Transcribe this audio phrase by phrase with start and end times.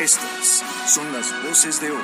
[0.00, 2.02] Estas son las voces de hoy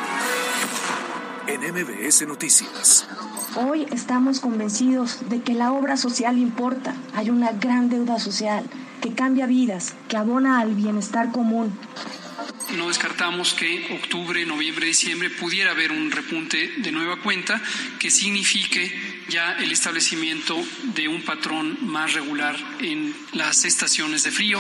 [1.49, 3.09] en MBS Noticias.
[3.57, 6.95] Hoy estamos convencidos de que la obra social importa.
[7.15, 8.65] Hay una gran deuda social
[9.03, 11.77] que cambia vidas, que abona al bienestar común.
[12.77, 17.61] No descartamos que octubre, noviembre, diciembre pudiera haber un repunte de nueva cuenta
[17.99, 20.57] que signifique ya el establecimiento
[20.95, 24.59] de un patrón más regular en las estaciones de frío.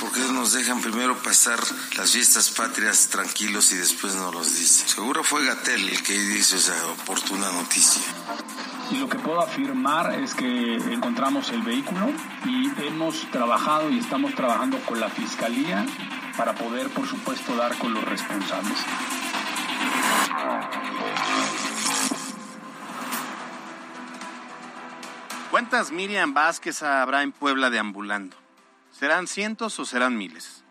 [0.00, 1.58] ¿Por qué nos dejan primero pasar
[1.96, 4.88] las fiestas patrias tranquilos y después no los dicen?
[4.88, 8.02] Seguro fue Gatel el que hizo esa oportuna noticia.
[8.92, 12.10] Y lo que puedo afirmar es que encontramos el vehículo
[12.46, 15.84] y hemos trabajado y estamos trabajando con la Fiscalía
[16.36, 18.78] para poder, por supuesto, dar con los responsables.
[25.58, 28.36] ¿Cuántas Miriam Vázquez habrá en Puebla deambulando?
[28.92, 30.62] ¿Serán cientos o serán miles?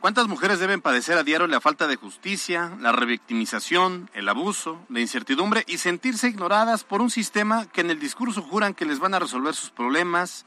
[0.00, 4.98] ¿Cuántas mujeres deben padecer a diario la falta de justicia, la revictimización, el abuso, la
[4.98, 9.14] incertidumbre y sentirse ignoradas por un sistema que en el discurso juran que les van
[9.14, 10.44] a resolver sus problemas,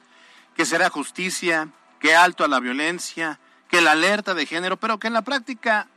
[0.58, 1.70] que será justicia,
[2.02, 3.40] que alto a la violencia,
[3.70, 5.88] que la alerta de género, pero que en la práctica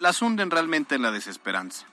[0.00, 1.86] las hunden realmente en la desesperanza?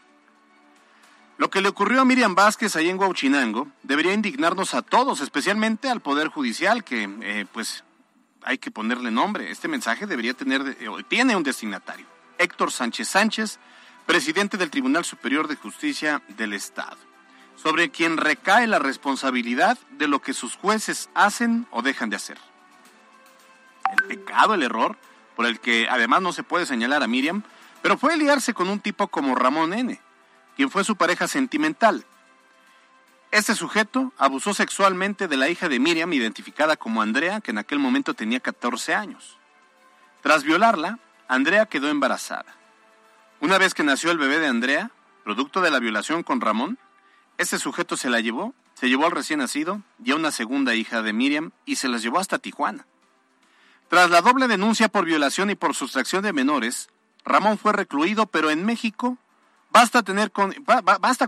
[1.44, 5.90] Lo que le ocurrió a Miriam Vázquez ahí en Huauchinango debería indignarnos a todos, especialmente
[5.90, 7.84] al Poder Judicial, que eh, pues
[8.44, 9.52] hay que ponerle nombre.
[9.52, 12.06] Este mensaje debería tener, eh, tiene un destinatario,
[12.38, 13.60] Héctor Sánchez Sánchez,
[14.06, 16.96] presidente del Tribunal Superior de Justicia del Estado,
[17.58, 22.38] sobre quien recae la responsabilidad de lo que sus jueces hacen o dejan de hacer.
[23.92, 24.98] El pecado, el error,
[25.36, 27.44] por el que además no se puede señalar a Miriam,
[27.82, 30.00] pero fue liarse con un tipo como Ramón N.,
[30.56, 32.06] quien fue su pareja sentimental.
[33.32, 37.80] Este sujeto abusó sexualmente de la hija de Miriam, identificada como Andrea, que en aquel
[37.80, 39.40] momento tenía 14 años.
[40.22, 42.56] Tras violarla, Andrea quedó embarazada.
[43.42, 44.92] Una vez que nació el bebé de Andrea,
[45.24, 46.78] producto de la violación con Ramón,
[47.38, 51.02] este sujeto se la llevó, se llevó al recién nacido y a una segunda hija
[51.02, 52.86] de Miriam y se las llevó hasta Tijuana.
[53.90, 56.90] Tras la doble denuncia por violación y por sustracción de menores,
[57.26, 59.18] Ramón fue recluido, pero en México
[59.74, 60.54] Basta, con,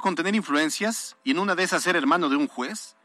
[0.01, 2.95] con tener influencias y en una de esas ser hermano de un juez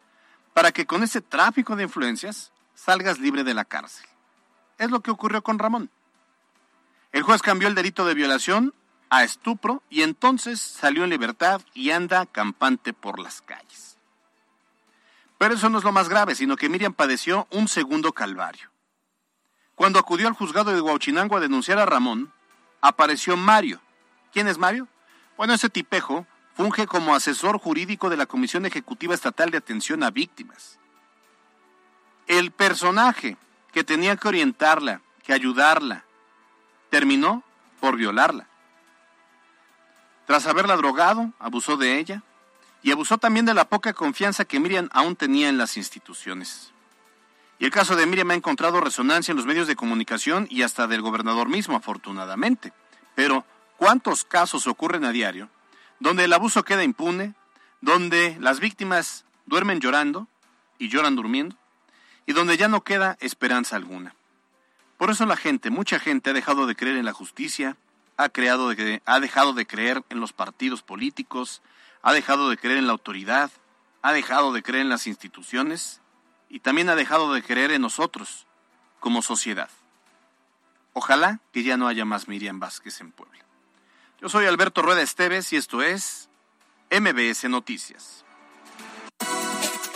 [0.53, 4.07] para que con ese tráfico de influencias salgas libre de la cárcel.
[4.77, 5.91] Es lo que ocurrió con Ramón.
[7.13, 8.75] El juez cambió el delito de violación
[9.09, 13.97] a estupro y entonces salió en libertad y anda campante por las calles.
[15.39, 18.71] Pero eso no es lo más grave, sino que Miriam padeció un segundo calvario.
[19.75, 22.31] Cuando acudió al juzgado de Huachinango a denunciar a Ramón,
[22.83, 23.81] apareció Mario.
[24.35, 24.87] ¿Quién es Mario?
[25.41, 30.11] Bueno, ese tipejo funge como asesor jurídico de la Comisión Ejecutiva Estatal de Atención a
[30.11, 30.79] Víctimas.
[32.27, 33.39] El personaje
[33.73, 36.05] que tenía que orientarla, que ayudarla,
[36.91, 37.43] terminó
[37.81, 38.49] por violarla.
[40.27, 42.23] Tras haberla drogado, abusó de ella
[42.83, 46.71] y abusó también de la poca confianza que Miriam aún tenía en las instituciones.
[47.59, 50.87] Y el caso de Miriam ha encontrado resonancia en los medios de comunicación y hasta
[50.87, 52.75] del gobernador mismo, afortunadamente.
[53.15, 53.47] Pero
[53.81, 55.49] ¿Cuántos casos ocurren a diario
[56.01, 57.33] donde el abuso queda impune,
[57.81, 60.29] donde las víctimas duermen llorando
[60.77, 61.57] y lloran durmiendo,
[62.27, 64.15] y donde ya no queda esperanza alguna?
[64.99, 67.79] Por eso la gente, mucha gente ha dejado de creer en la justicia,
[68.19, 68.71] ha, creado
[69.07, 71.63] ha dejado de creer en los partidos políticos,
[72.03, 73.51] ha dejado de creer en la autoridad,
[74.03, 76.03] ha dejado de creer en las instituciones
[76.51, 78.47] y también ha dejado de creer en nosotros
[78.99, 79.71] como sociedad.
[80.93, 83.50] Ojalá que ya no haya más Miriam Vázquez en Puebla.
[84.21, 86.29] Yo soy Alberto Rueda Esteves y esto es
[86.91, 88.27] MBS Noticias.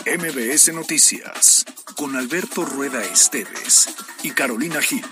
[0.03, 1.63] MBS Noticias
[1.95, 5.05] con Alberto Rueda Esteves y Carolina Gil.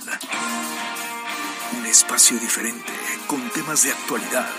[1.78, 2.91] Un espacio diferente
[3.28, 4.50] con temas de actualidad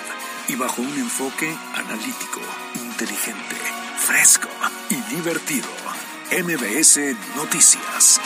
[0.46, 2.40] y bajo un enfoque analítico,
[2.76, 3.56] inteligente,
[3.98, 4.48] fresco
[4.88, 5.68] y divertido.
[6.30, 7.00] MBS
[7.34, 8.20] Noticias.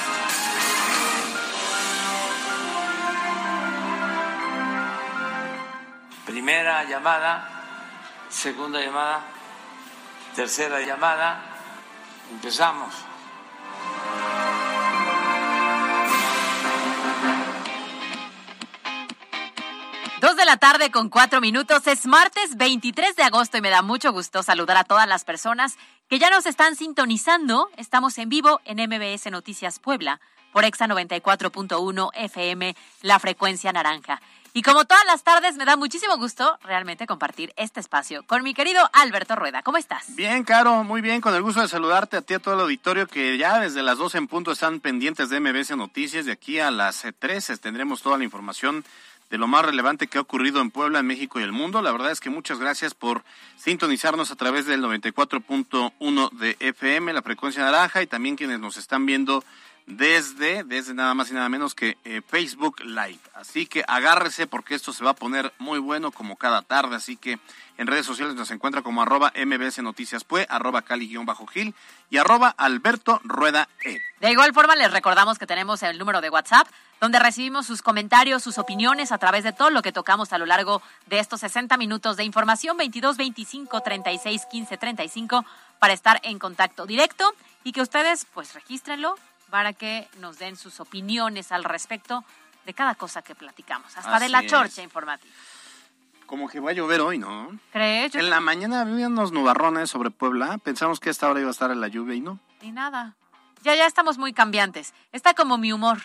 [6.48, 7.46] Primera llamada,
[8.30, 9.22] segunda llamada,
[10.34, 11.42] tercera llamada.
[12.30, 12.94] Empezamos.
[20.22, 21.86] Dos de la tarde con cuatro minutos.
[21.86, 25.76] Es martes 23 de agosto y me da mucho gusto saludar a todas las personas
[26.08, 27.68] que ya nos están sintonizando.
[27.76, 30.18] Estamos en vivo en MBS Noticias Puebla
[30.54, 34.22] por Exa 94.1 FM, la frecuencia naranja.
[34.58, 38.54] Y como todas las tardes, me da muchísimo gusto realmente compartir este espacio con mi
[38.54, 39.62] querido Alberto Rueda.
[39.62, 40.16] ¿Cómo estás?
[40.16, 43.06] Bien, Caro, muy bien, con el gusto de saludarte a ti, a todo el auditorio
[43.06, 46.26] que ya desde las 12 en punto están pendientes de MBC Noticias.
[46.26, 48.84] De aquí a las 13 tendremos toda la información
[49.30, 51.80] de lo más relevante que ha ocurrido en Puebla, en México y el mundo.
[51.80, 53.22] La verdad es que muchas gracias por
[53.58, 59.06] sintonizarnos a través del 94.1 de FM, la frecuencia naranja, y también quienes nos están
[59.06, 59.44] viendo
[59.88, 63.18] desde, desde nada más y nada menos que eh, Facebook Live.
[63.34, 66.94] Así que agárrese porque esto se va a poner muy bueno como cada tarde.
[66.94, 67.38] Así que
[67.78, 71.74] en redes sociales nos encuentra como arroba mbs noticias pue, arroba cali-gil
[72.10, 73.98] y arroba alberto rueda e.
[74.20, 76.68] De igual forma les recordamos que tenemos el número de WhatsApp
[77.00, 80.44] donde recibimos sus comentarios, sus opiniones a través de todo lo que tocamos a lo
[80.44, 85.44] largo de estos 60 minutos de información 22 25 36 15 35
[85.78, 87.32] para estar en contacto directo
[87.64, 89.14] y que ustedes pues regístrenlo
[89.50, 92.24] para que nos den sus opiniones al respecto
[92.66, 95.32] de cada cosa que platicamos, hasta de la chorcha informativa.
[96.26, 97.58] Como que va a llover hoy, ¿no?
[97.72, 98.14] ¿Crees?
[98.14, 100.58] En la mañana había unos nubarrones sobre Puebla.
[100.58, 102.38] Pensamos que a esta hora iba a estar en la lluvia y no.
[102.60, 103.16] Y nada.
[103.62, 104.92] Ya, ya estamos muy cambiantes.
[105.12, 106.02] Está como mi humor.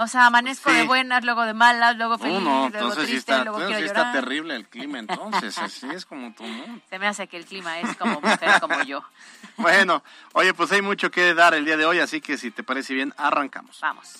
[0.00, 3.80] O sea, amanezco de buenas, luego de malas, luego feliz, luego triste, está, luego quiero
[3.80, 4.06] sí llorar.
[4.06, 6.80] está terrible el clima entonces, así es como tú, ¿no?
[6.88, 9.02] Se me hace que el clima es como mujer como yo.
[9.56, 10.04] Bueno,
[10.34, 12.94] oye, pues hay mucho que dar el día de hoy, así que si te parece
[12.94, 13.80] bien, arrancamos.
[13.80, 14.14] Vamos.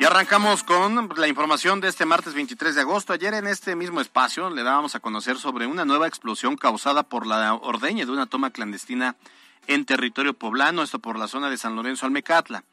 [0.00, 3.12] Y arrancamos con la información de este martes 23 de agosto.
[3.12, 7.26] Ayer en este mismo espacio le dábamos a conocer sobre una nueva explosión causada por
[7.26, 9.16] la ordeña de una toma clandestina
[9.66, 12.64] en territorio poblano, esto por la zona de San Lorenzo Almecatla.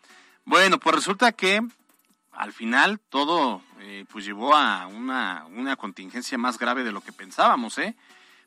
[0.46, 1.60] Bueno, pues resulta que
[2.32, 7.12] al final todo eh, pues llevó a una, una contingencia más grave de lo que
[7.12, 7.96] pensábamos, ¿eh?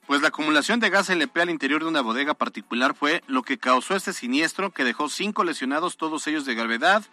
[0.06, 3.58] Pues la acumulación de gas LP al interior de una bodega particular fue lo que
[3.58, 7.04] causó este siniestro que dejó cinco lesionados, todos ellos de gravedad,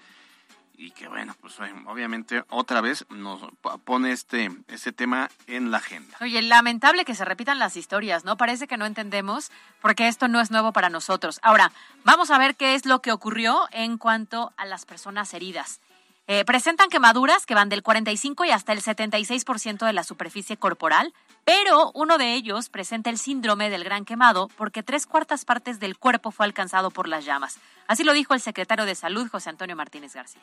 [0.78, 1.56] y que bueno, pues
[1.86, 3.42] obviamente otra vez nos
[3.84, 6.18] pone este, este tema en la agenda.
[6.22, 8.38] Oye, lamentable que se repitan las historias, ¿no?
[8.38, 9.52] Parece que no entendemos
[9.82, 11.40] porque esto no es nuevo para nosotros.
[11.42, 11.72] Ahora,
[12.04, 15.80] vamos a ver qué es lo que ocurrió en cuanto a las personas heridas.
[16.28, 21.14] Eh, presentan quemaduras que van del 45 y hasta el 76% de la superficie corporal,
[21.44, 26.00] pero uno de ellos presenta el síndrome del gran quemado porque tres cuartas partes del
[26.00, 27.60] cuerpo fue alcanzado por las llamas.
[27.88, 30.42] Así lo dijo el secretario de Salud, José Antonio Martínez García.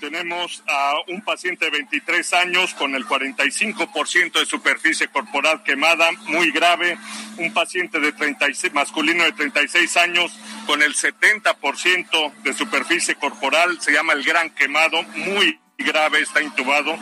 [0.00, 6.50] Tenemos a un paciente de 23 años con el 45% de superficie corporal quemada, muy
[6.50, 6.98] grave.
[7.38, 13.92] Un paciente de 36, masculino de 36 años con el 70% de superficie corporal, se
[13.92, 16.98] llama el gran quemado, muy grave, está intubado.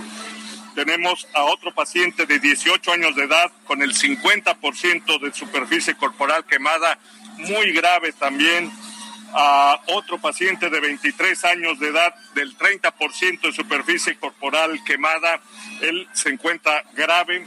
[0.77, 6.45] Tenemos a otro paciente de 18 años de edad con el 50% de superficie corporal
[6.45, 6.99] quemada,
[7.39, 8.71] muy grave también
[9.35, 15.41] a otro paciente de 23 años de edad del 30% de superficie corporal quemada.
[15.81, 17.47] Él se encuentra grave.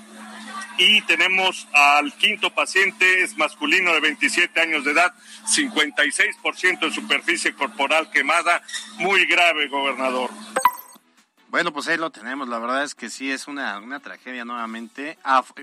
[0.79, 5.11] Y tenemos al quinto paciente, es masculino de 27 años de edad,
[5.47, 8.61] 56% de superficie corporal quemada,
[8.99, 10.29] muy grave, gobernador.
[11.49, 12.47] Bueno, pues ahí lo tenemos.
[12.47, 15.17] La verdad es que sí es una, una tragedia nuevamente.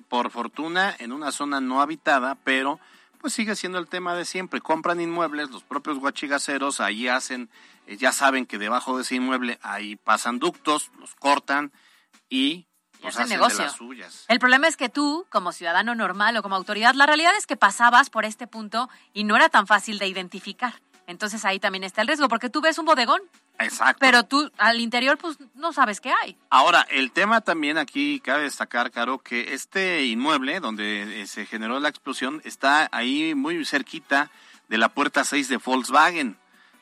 [0.08, 2.80] Por fortuna, en una zona no habitada, pero
[3.24, 4.60] pues sigue siendo el tema de siempre.
[4.60, 7.48] Compran inmuebles, los propios guachigaceros ahí hacen,
[7.86, 11.72] eh, ya saben que debajo de ese inmueble ahí pasan ductos, los cortan
[12.28, 12.66] y
[13.00, 13.60] pues hacen negocio.
[13.60, 14.24] De las suyas.
[14.28, 17.56] El problema es que tú, como ciudadano normal o como autoridad, la realidad es que
[17.56, 20.74] pasabas por este punto y no era tan fácil de identificar.
[21.06, 23.20] Entonces ahí también está el riesgo, porque tú ves un bodegón.
[23.58, 23.98] Exacto.
[24.00, 26.36] Pero tú al interior pues no sabes qué hay.
[26.50, 31.78] Ahora, el tema también aquí cabe destacar, Caro, que este inmueble donde eh, se generó
[31.78, 34.30] la explosión está ahí muy cerquita
[34.68, 36.36] de la puerta 6 de Volkswagen,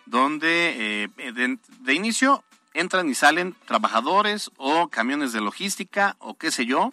[0.07, 2.43] donde eh, de, de, inicio
[2.75, 6.93] entran y salen trabajadores o camiones de logística o qué sé yo,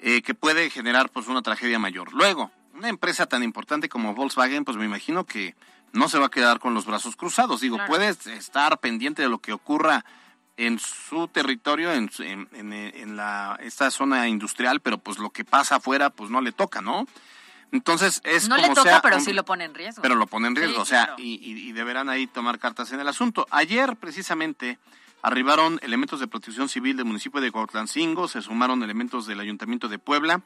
[0.00, 2.12] eh, que puede generar pues una tragedia mayor.
[2.12, 5.56] Luego, una empresa tan importante como Volkswagen, pues me imagino que
[5.92, 7.60] no se va a quedar con los brazos cruzados.
[7.60, 10.04] Digo, puede estar pendiente de lo que ocurra
[10.56, 16.10] en su territorio, en, en, la, esta zona industrial, pero pues lo que pasa afuera,
[16.10, 17.06] pues no le toca, ¿no?
[17.70, 20.02] Entonces es no como le toca, sea, pero sí lo pone en riesgo.
[20.02, 23.06] Pero lo pone en riesgo, o sea, y, y, deberán ahí tomar cartas en el
[23.06, 23.46] asunto.
[23.50, 24.78] Ayer, precisamente,
[25.22, 29.98] arribaron elementos de protección civil del municipio de Cuautlancingo, se sumaron elementos del Ayuntamiento de
[29.98, 30.42] Puebla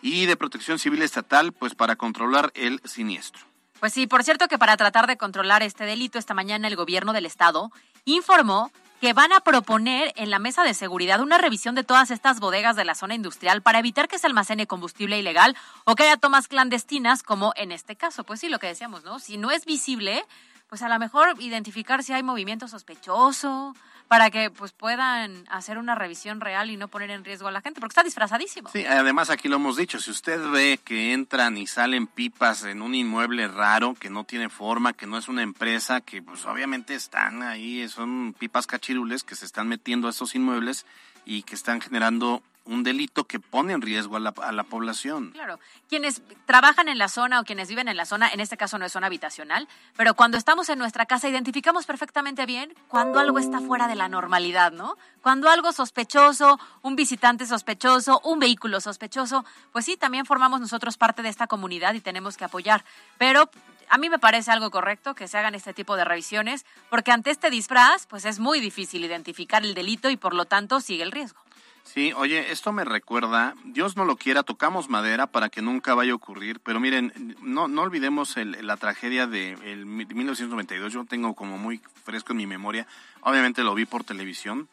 [0.00, 3.46] y de protección civil estatal, pues para controlar el siniestro.
[3.86, 7.12] Pues sí, por cierto que para tratar de controlar este delito, esta mañana el gobierno
[7.12, 7.70] del estado
[8.04, 12.40] informó que van a proponer en la mesa de seguridad una revisión de todas estas
[12.40, 16.16] bodegas de la zona industrial para evitar que se almacene combustible ilegal o que haya
[16.16, 18.24] tomas clandestinas, como en este caso.
[18.24, 19.20] Pues sí, lo que decíamos, ¿no?
[19.20, 20.24] Si no es visible,
[20.68, 23.72] pues a lo mejor identificar si hay movimiento sospechoso,
[24.08, 27.60] para que pues puedan hacer una revisión real y no poner en riesgo a la
[27.60, 28.68] gente, porque está disfrazadísimo.
[28.70, 32.82] Sí, además aquí lo hemos dicho, si usted ve que entran y salen pipas en
[32.82, 36.94] un inmueble raro, que no tiene forma, que no es una empresa, que pues obviamente
[36.94, 40.86] están ahí, son pipas cachirules que se están metiendo a estos inmuebles
[41.24, 45.30] y que están generando un delito que pone en riesgo a la, a la, población.
[45.32, 45.58] Claro,
[45.88, 48.84] quienes trabajan en la zona o quienes viven en la zona, en este caso no
[48.84, 53.60] es zona habitacional, pero cuando estamos en nuestra casa identificamos perfectamente bien cuando algo está
[53.60, 54.96] fuera de la normalidad, ¿no?
[55.22, 61.22] Cuando algo sospechoso, un visitante sospechoso, un vehículo sospechoso, pues sí, también formamos nosotros parte
[61.22, 62.84] de esta comunidad y tenemos que apoyar.
[63.18, 63.48] Pero
[63.88, 67.30] a mí me parece algo correcto que se hagan este tipo de revisiones, porque ante
[67.30, 71.12] este disfraz, pues es muy difícil identificar el delito y por lo tanto sigue el
[71.12, 71.45] riesgo.
[71.86, 76.10] Sí, oye, esto me recuerda, Dios no lo quiera, tocamos madera para que nunca vaya
[76.12, 81.34] a ocurrir, pero miren, no, no olvidemos el, la tragedia de el 1992, yo tengo
[81.34, 82.88] como muy fresco en mi memoria,
[83.20, 84.68] obviamente lo vi por televisión,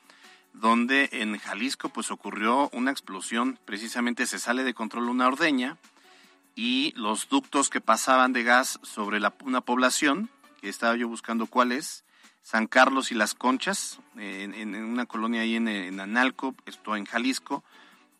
[0.54, 5.78] donde en Jalisco pues ocurrió una explosión, precisamente se sale de control una ordeña
[6.56, 11.46] y los ductos que pasaban de gas sobre la, una población, que estaba yo buscando
[11.46, 12.06] cuál es,
[12.44, 16.54] San Carlos y Las Conchas, en, en una colonia ahí en, en, Analco,
[16.88, 17.64] en Jalisco,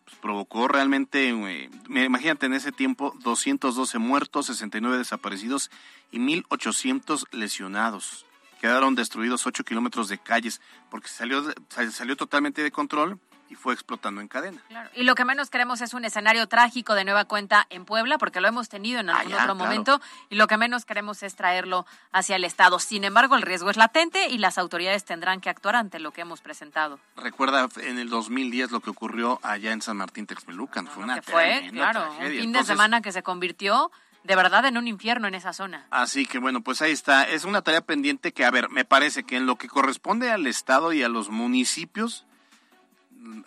[0.06, 5.70] pues provocó realmente, eh, imagínate en ese tiempo, 212 muertos, 69 desaparecidos
[6.10, 8.26] y 1.800 lesionados.
[8.62, 11.44] Quedaron destruidos 8 kilómetros de calles porque salió,
[11.92, 13.20] salió totalmente de control
[13.54, 14.60] y fue explotando en cadena.
[14.68, 14.90] Claro.
[14.96, 18.42] Y lo que menos queremos es un escenario trágico de nueva cuenta en Puebla, porque
[18.42, 19.56] lo hemos tenido en algún ah, otro claro.
[19.56, 22.80] momento, y lo que menos queremos es traerlo hacia el Estado.
[22.80, 26.22] Sin embargo, el riesgo es latente y las autoridades tendrán que actuar ante lo que
[26.22, 27.00] hemos presentado.
[27.16, 30.88] Recuerda en el 2010 lo que ocurrió allá en San Martín Texmelucan.
[30.88, 32.26] Fue una que fue, claro, tragedia.
[32.26, 33.92] un fin Entonces, de semana que se convirtió
[34.24, 35.86] de verdad en un infierno en esa zona.
[35.92, 37.24] Así que bueno, pues ahí está.
[37.24, 40.48] Es una tarea pendiente que, a ver, me parece que en lo que corresponde al
[40.48, 42.26] Estado y a los municipios,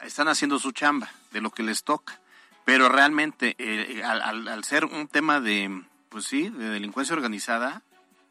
[0.02, 2.20] están haciendo su chamba de lo que les toca.
[2.64, 7.82] Pero realmente, eh, al, al, al, ser un tema de, pues sí, de delincuencia organizada,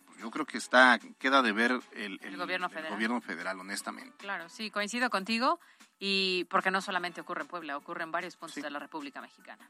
[0.05, 2.91] pues yo creo que está, queda de ver el, el, el gobierno, federal.
[2.91, 4.17] gobierno federal, honestamente.
[4.17, 5.59] Claro, sí, coincido contigo.
[5.99, 8.61] Y porque no solamente ocurre en Puebla, ocurre en varios puntos sí.
[8.61, 9.65] de la República Mexicana.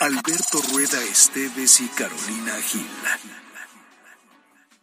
[0.00, 2.86] Alberto Rueda Esteves y Carolina Gil.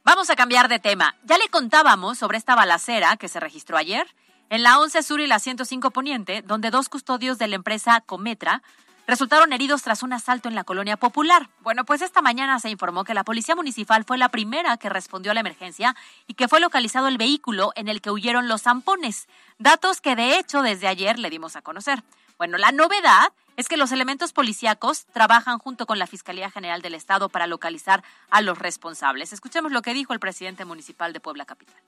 [0.03, 1.15] Vamos a cambiar de tema.
[1.23, 4.13] Ya le contábamos sobre esta balacera que se registró ayer
[4.53, 8.61] en la 11 Sur y la 105 Poniente, donde dos custodios de la empresa Cometra
[9.07, 11.49] resultaron heridos tras un asalto en la colonia popular.
[11.61, 15.31] Bueno, pues esta mañana se informó que la policía municipal fue la primera que respondió
[15.31, 15.95] a la emergencia
[16.27, 20.37] y que fue localizado el vehículo en el que huyeron los zampones, datos que de
[20.37, 22.03] hecho desde ayer le dimos a conocer.
[22.37, 26.93] Bueno, la novedad es que los elementos policíacos trabajan junto con la Fiscalía General del
[26.93, 29.33] Estado para localizar a los responsables.
[29.33, 31.81] Escuchemos lo que dijo el presidente municipal de Puebla Capital.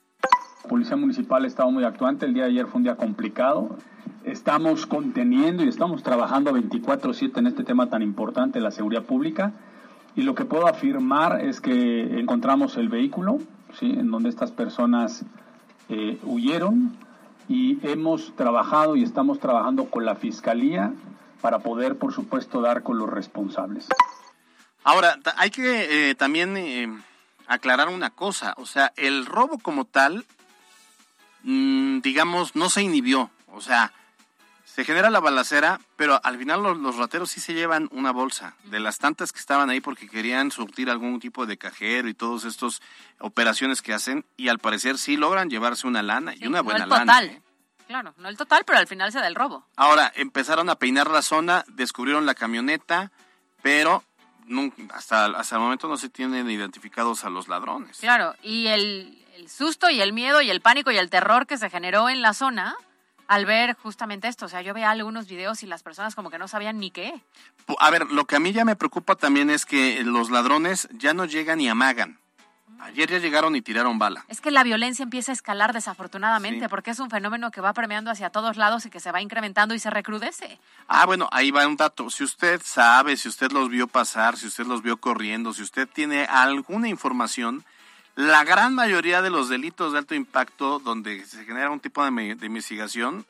[0.67, 3.77] Policía Municipal ha estado muy actuante, el día de ayer fue un día complicado.
[4.23, 9.53] Estamos conteniendo y estamos trabajando 24/7 en este tema tan importante, la seguridad pública.
[10.15, 13.39] Y lo que puedo afirmar es que encontramos el vehículo,
[13.77, 13.91] ¿sí?
[13.91, 15.23] en donde estas personas
[15.89, 16.97] eh, huyeron
[17.47, 20.93] y hemos trabajado y estamos trabajando con la Fiscalía
[21.41, 23.87] para poder, por supuesto, dar con los responsables.
[24.83, 26.87] Ahora, hay que eh, también eh,
[27.47, 30.25] aclarar una cosa, o sea, el robo como tal,
[31.43, 33.93] mmm, digamos, no se inhibió, o sea,
[34.75, 38.55] se genera la balacera, pero al final los, los, rateros sí se llevan una bolsa
[38.65, 42.43] de las tantas que estaban ahí porque querían surtir algún tipo de cajero y todas
[42.43, 42.81] estas
[43.19, 46.79] operaciones que hacen y al parecer sí logran llevarse una lana sí, y una buena
[46.79, 47.07] no el total.
[47.27, 47.37] lana.
[47.37, 47.41] ¿eh?
[47.87, 49.65] Claro, no el total, pero al final se da el robo.
[49.75, 53.11] Ahora, empezaron a peinar la zona, descubrieron la camioneta,
[53.61, 54.03] pero
[54.45, 57.97] nunca, hasta, hasta el momento no se tienen identificados a los ladrones.
[57.99, 61.57] Claro, y el, el susto y el miedo y el pánico y el terror que
[61.57, 62.75] se generó en la zona
[63.27, 64.45] al ver justamente esto.
[64.45, 67.21] O sea, yo veía algunos videos y las personas como que no sabían ni qué.
[67.79, 71.13] A ver, lo que a mí ya me preocupa también es que los ladrones ya
[71.13, 72.19] no llegan y amagan.
[72.79, 74.25] Ayer ya llegaron y tiraron bala.
[74.27, 76.69] Es que la violencia empieza a escalar desafortunadamente sí.
[76.69, 79.73] porque es un fenómeno que va premiando hacia todos lados y que se va incrementando
[79.73, 80.59] y se recrudece.
[80.87, 82.09] Ah, bueno, ahí va un dato.
[82.09, 85.87] Si usted sabe, si usted los vio pasar, si usted los vio corriendo, si usted
[85.87, 87.63] tiene alguna información,
[88.15, 92.35] la gran mayoría de los delitos de alto impacto donde se genera un tipo de,
[92.35, 93.25] de investigación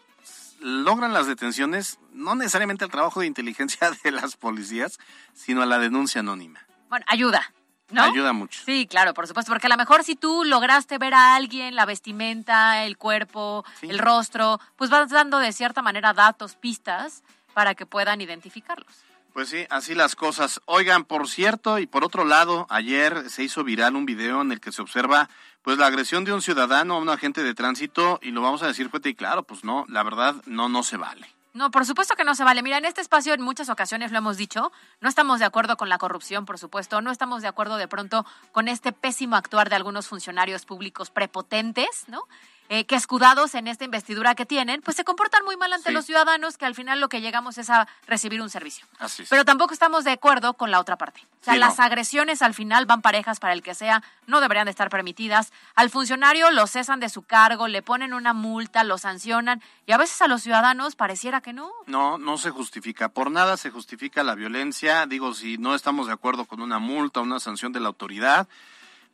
[0.60, 5.00] logran las detenciones, no necesariamente el trabajo de inteligencia de las policías,
[5.34, 6.66] sino a la denuncia anónima.
[6.90, 7.52] Bueno, ayuda.
[7.92, 8.04] ¿No?
[8.04, 8.62] Ayuda mucho.
[8.65, 11.86] Sí, claro, por supuesto, porque a lo mejor si tú lograste ver a alguien, la
[11.86, 17.24] vestimenta, el cuerpo, el rostro, pues vas dando de cierta manera datos, pistas
[17.54, 19.06] para que puedan identificarlos.
[19.34, 20.62] Pues sí, así las cosas.
[20.65, 24.62] Oigan, por cierto, y por otro lado, ayer se hizo viral un video en el
[24.62, 25.30] que se observa
[25.62, 28.68] pues la agresión de un ciudadano a un agente de tránsito y lo vamos a
[28.68, 31.35] decir fuerte y claro, pues no, la verdad no no se vale.
[31.56, 32.62] No, por supuesto que no se vale.
[32.62, 35.88] Mira, en este espacio en muchas ocasiones lo hemos dicho, no estamos de acuerdo con
[35.88, 39.78] la corrupción, por supuesto, no estamos de acuerdo de pronto con este pésimo actuar de
[39.78, 42.24] algunos funcionarios públicos prepotentes, ¿no?
[42.68, 45.94] Eh, que escudados en esta investidura que tienen, pues se comportan muy mal ante Sí.
[45.94, 48.88] los ciudadanos, que al final lo que llegamos es a recibir un servicio.
[48.98, 49.30] Así es.
[49.30, 51.22] Pero tampoco estamos de acuerdo con la otra parte.
[51.42, 51.84] O sea, Sí, las no.
[51.84, 55.54] agresiones al final van parejas para el que sea, no deberían de estar permitidas.
[55.76, 59.98] Al funcionario lo cesan de su cargo, le ponen una multa, lo sancionan y a
[59.98, 61.72] veces a los ciudadanos pareciera que no.
[61.86, 63.10] No, no se justifica.
[63.10, 65.06] Por nada se justifica la violencia.
[65.06, 68.48] Digo, si no estamos de acuerdo con una multa una sanción de la autoridad,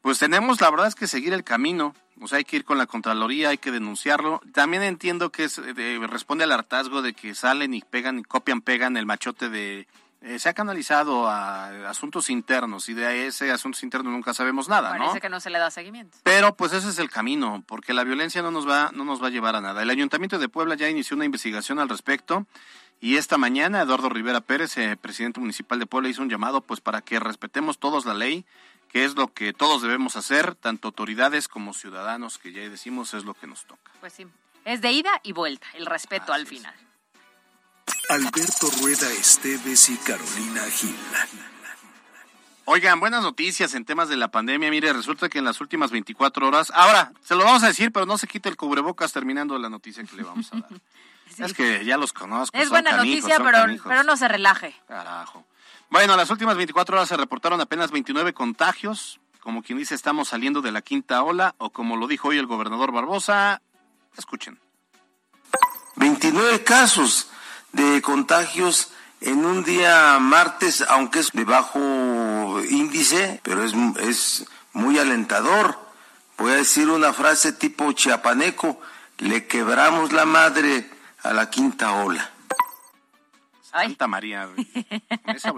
[0.01, 1.96] pues tenemos, la verdad es que seguir el camino.
[2.20, 4.41] O sea, hay que ir con la Contraloría, hay que denunciarlo.
[4.53, 8.62] También entiendo que es, eh, responde al hartazgo de que salen y pegan y copian,
[8.62, 9.88] pegan el machote de...
[10.22, 14.93] eh, se ha canalizado a asuntos internos y de ese asuntos internos nunca sabemos nada,
[14.93, 15.05] ¿no?
[15.05, 16.15] Parece que no se le da seguimiento.
[16.22, 19.27] Pero pues ese es el camino, porque la violencia no nos va, no nos va
[19.27, 19.81] a llevar a nada.
[19.81, 22.46] El Ayuntamiento de Puebla ya inició una investigación al respecto
[23.00, 26.81] y esta mañana Eduardo Rivera Pérez, eh, presidente municipal de Puebla, hizo un llamado pues
[26.81, 28.46] para que respetemos todos la ley,
[28.91, 33.24] que es lo que todos debemos hacer, tanto autoridades como ciudadanos, que ya decimos es
[33.24, 33.91] lo que nos toca.
[34.01, 34.27] Pues sí,
[34.65, 36.74] es de ida y vuelta, el respeto al final.
[38.10, 40.95] Alberto Rueda Esteves y Carolina Gil.
[42.65, 44.69] Oigan, buenas noticias en temas de la pandemia.
[44.69, 48.05] Mire, resulta que en las últimas 24 horas, ahora, se lo vamos a decir, pero
[48.05, 50.69] no se quite el cubrebocas terminando la noticia que le vamos a dar.
[51.38, 52.57] Es que ya los conozco.
[52.57, 53.88] es son buena canijos, noticia, son pero, canijos.
[53.88, 54.75] pero no se relaje.
[54.86, 55.45] Carajo.
[55.91, 59.19] Bueno, las últimas 24 horas se reportaron apenas 29 contagios.
[59.41, 62.45] Como quien dice, estamos saliendo de la quinta ola, o como lo dijo hoy el
[62.45, 63.62] gobernador Barbosa,
[64.17, 64.57] escuchen.
[65.98, 67.27] 29 casos
[67.74, 74.98] de contagios en un día martes, aunque es de bajo índice, pero es, es muy
[74.98, 75.77] alentador.
[76.38, 78.79] Voy a decir una frase tipo chiapaneco,
[79.17, 80.89] le quebramos la madre
[81.21, 82.30] a la quinta ola.
[83.72, 84.46] Santa María.
[84.46, 84.68] güey.
[85.27, 85.53] Esa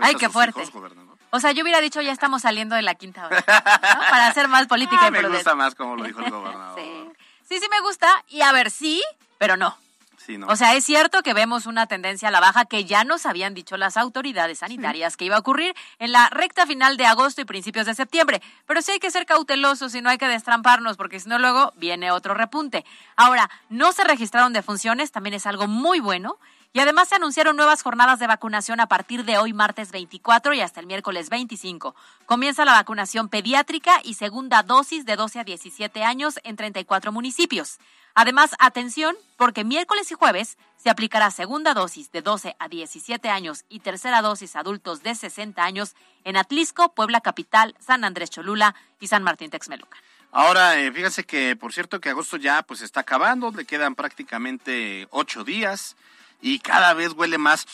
[0.00, 0.60] Ay, a qué sus fuerte.
[0.60, 1.16] hijos, gobernador.
[1.30, 4.00] O sea, yo hubiera dicho ya estamos saliendo de la quinta hora, ¿no?
[4.10, 5.38] para hacer más política Ah, y me prudente.
[5.38, 6.78] gusta más como lo dijo el gobernador.
[6.80, 7.04] Sí.
[7.48, 8.08] sí, sí me gusta.
[8.28, 9.02] Y a ver, sí,
[9.36, 9.76] pero no.
[10.16, 10.46] Sí, no.
[10.48, 13.54] O sea, es cierto que vemos una tendencia a la baja que ya nos habían
[13.54, 17.44] dicho las autoridades sanitarias que iba a ocurrir en la recta final de agosto y
[17.46, 18.42] principios de septiembre.
[18.66, 21.72] Pero sí hay que ser cautelosos y no hay que destramparnos porque si no luego
[21.76, 22.84] viene otro repunte.
[23.16, 26.38] Ahora, no se registraron defunciones, también es algo muy bueno.
[26.72, 30.60] Y además se anunciaron nuevas jornadas de vacunación a partir de hoy martes 24 y
[30.60, 31.94] hasta el miércoles 25.
[32.26, 37.78] Comienza la vacunación pediátrica y segunda dosis de 12 a 17 años en 34 municipios.
[38.14, 43.64] Además, atención, porque miércoles y jueves se aplicará segunda dosis de 12 a 17 años
[43.68, 49.06] y tercera dosis adultos de 60 años en Atlisco, Puebla Capital, San Andrés Cholula y
[49.06, 49.96] San Martín Texmeluca.
[50.32, 55.08] Ahora, eh, fíjense que, por cierto, que agosto ya pues está acabando, le quedan prácticamente
[55.10, 55.96] ocho días
[56.40, 57.66] y cada vez huele más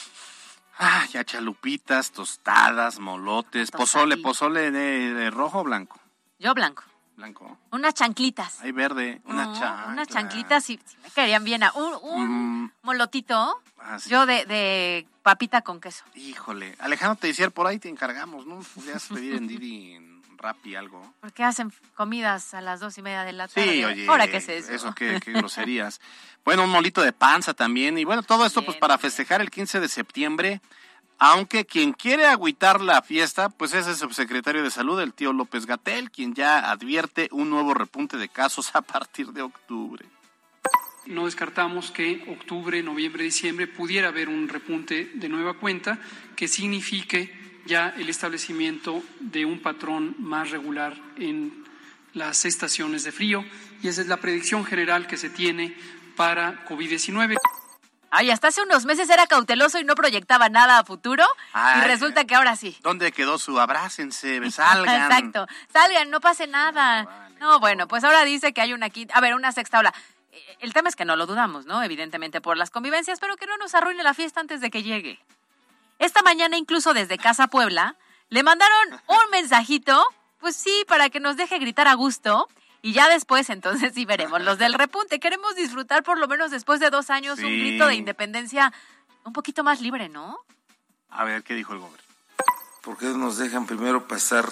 [0.78, 6.00] ah, ya chalupitas, tostadas, molotes, pozole, pozole de, de rojo o blanco.
[6.38, 6.82] Yo blanco.
[7.16, 7.58] Blanco.
[7.70, 8.60] Unas chanclitas.
[8.60, 9.86] Hay verde, una No, chancla.
[9.92, 11.62] Unas chanclitas sí, sí me quedarían bien.
[11.62, 13.62] a- Un, un Mm, molotito.
[13.78, 14.10] ah, sí.
[14.10, 16.04] Yo de, de papita con queso.
[16.16, 18.58] Híjole, Alejandro te decía, por ahí te encargamos, ¿no?
[18.74, 21.14] Podrías pedir en Didi, en Rappi algo.
[21.20, 23.72] ¿Por qué hacen comidas a las dos y media de la tarde?
[23.72, 24.06] Sí, oye.
[24.08, 24.72] ¿Ahora qué es eso?
[24.72, 26.00] Eso, qué, qué groserías.
[26.44, 27.98] bueno, un molito de panza también.
[27.98, 30.60] Y bueno, todo esto pues para festejar el 15 de septiembre.
[31.18, 35.64] Aunque quien quiere agüitar la fiesta, pues es el subsecretario de Salud, el tío López
[35.64, 40.04] Gatel, quien ya advierte un nuevo repunte de casos a partir de octubre.
[41.06, 45.98] No descartamos que octubre, noviembre, diciembre pudiera haber un repunte de nueva cuenta
[46.34, 51.64] que signifique ya el establecimiento de un patrón más regular en
[52.12, 53.44] las estaciones de frío
[53.82, 55.76] y esa es la predicción general que se tiene
[56.16, 57.36] para COVID-19.
[58.10, 61.24] Ay, hasta hace unos meses era cauteloso y no proyectaba nada a futuro.
[61.54, 62.76] y resulta que ahora sí.
[62.82, 65.02] ¿Dónde quedó su abrácense, salgan?
[65.02, 65.46] Exacto.
[65.72, 67.28] Salgan, no pase nada.
[67.40, 69.92] No, bueno, pues ahora dice que hay una quinta, a ver, una sexta ola.
[70.30, 71.82] Eh, El tema es que no lo dudamos, ¿no?
[71.82, 75.18] Evidentemente por las convivencias, pero que no nos arruine la fiesta antes de que llegue.
[75.98, 77.96] Esta mañana, incluso desde Casa Puebla,
[78.28, 80.04] le mandaron un mensajito,
[80.40, 82.48] pues sí, para que nos deje gritar a gusto.
[82.82, 85.20] Y ya después, entonces sí veremos los del repunte.
[85.20, 88.72] Queremos disfrutar por lo menos después de dos años un grito de independencia
[89.24, 90.38] un poquito más libre, ¿no?
[91.08, 92.04] A ver, ¿qué dijo el gobernador?
[92.82, 94.44] ¿Por qué nos dejan primero pasar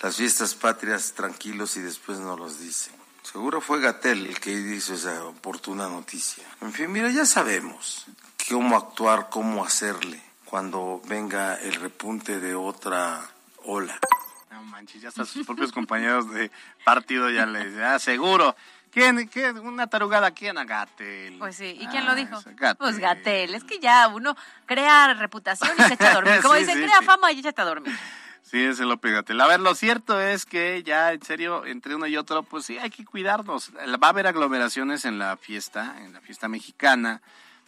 [0.00, 2.94] las fiestas patrias tranquilos y después no los dicen.
[3.22, 6.44] Seguro fue Gatel el que hizo esa oportuna noticia.
[6.60, 8.06] En fin, mira, ya sabemos
[8.48, 10.20] cómo actuar, cómo hacerle
[10.56, 13.22] cuando venga el repunte de otra
[13.64, 13.98] ola.
[14.50, 16.50] No manches, ya hasta sus propios compañeros de
[16.84, 18.54] partido ya les dicen, ah, seguro.
[18.90, 20.58] ¿Quién, quién, una tarugada, ¿quién?
[20.58, 21.38] A Gatel.
[21.38, 22.38] Pues sí, ¿y quién lo Ah, dijo?
[22.76, 24.36] Pues Gatel, es que ya uno
[24.66, 26.34] crea reputación y se echa a dormir.
[26.42, 27.04] Como Sí, dicen, sí, crea sí.
[27.06, 27.98] fama y échate a dormir.
[28.42, 29.40] Sí, ese López Gatel.
[29.40, 32.76] A ver, lo cierto es que ya, en serio, entre uno y otro, pues sí,
[32.76, 33.70] hay que cuidarnos.
[33.74, 37.22] Va a haber aglomeraciones en la fiesta, en la fiesta mexicana.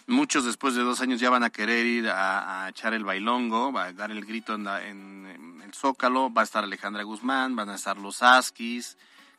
[0.07, 3.73] Muchos después de dos años ya van a querer ir a, a echar el bailongo,
[3.73, 7.03] va a dar el grito en, la- en- en el Zócalo, va a estar Alejandra
[7.05, 8.99] Guzmán, van a estar los Askis.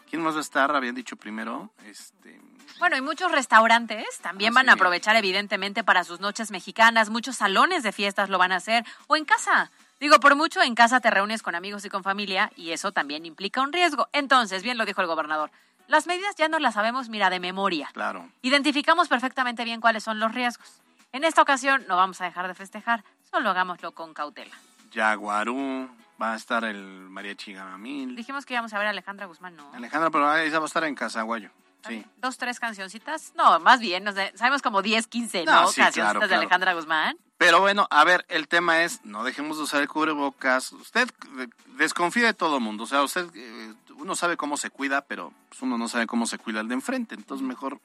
[0.10, 0.76] ¿Quién más va a estar?
[0.76, 1.72] Habían dicho primero.
[1.86, 2.40] Este,
[2.80, 7.36] Bueno, y muchos restaurantes también Ah, van a aprovechar evidentemente para sus noches mexicanas, muchos
[7.38, 9.72] salones de fiestas lo van a hacer, o en casa.
[10.00, 13.26] Digo, por mucho en casa te reúnes con amigos y con familia y eso también
[13.26, 14.08] implica un riesgo.
[14.14, 15.52] Entonces, bien lo dijo el gobernador,
[15.88, 17.90] las medidas ya no las sabemos, mira, de memoria.
[17.94, 18.30] claro.
[18.42, 20.82] Identificamos perfectamente bien cuáles son los riesgos.
[21.12, 24.54] En esta ocasión no vamos a dejar de festejar, solo hagámoslo con cautela.
[24.92, 25.90] Yaguarú,
[26.22, 28.16] va a estar el mariachi Gamamil.
[28.16, 29.72] Dijimos que íbamos a ver a Alejandra Guzmán, ¿no?
[29.74, 31.50] Alejandra, pero ella va a estar en Casaguayo.
[31.88, 32.04] Sí.
[32.18, 33.34] Dos, tres cancioncitas.
[33.36, 35.52] No, más bien, no sé, sabemos como 10, 15, ¿no?
[35.52, 36.36] No, sí, cancioncitas claro, de.
[36.36, 37.18] Alejandra Guzmán.
[37.38, 40.72] Pero bueno, a ver, el tema es, no dejemos de usar el cubrebocas.
[40.72, 42.86] Usted eh, desconfía de todo mundo.
[42.86, 46.28] O sea, usted, eh, uno sabe cómo se cuida, pero pues, uno no sabe cómo
[46.28, 47.16] se cuida el de enfrente.
[47.16, 47.80] Entonces, mejor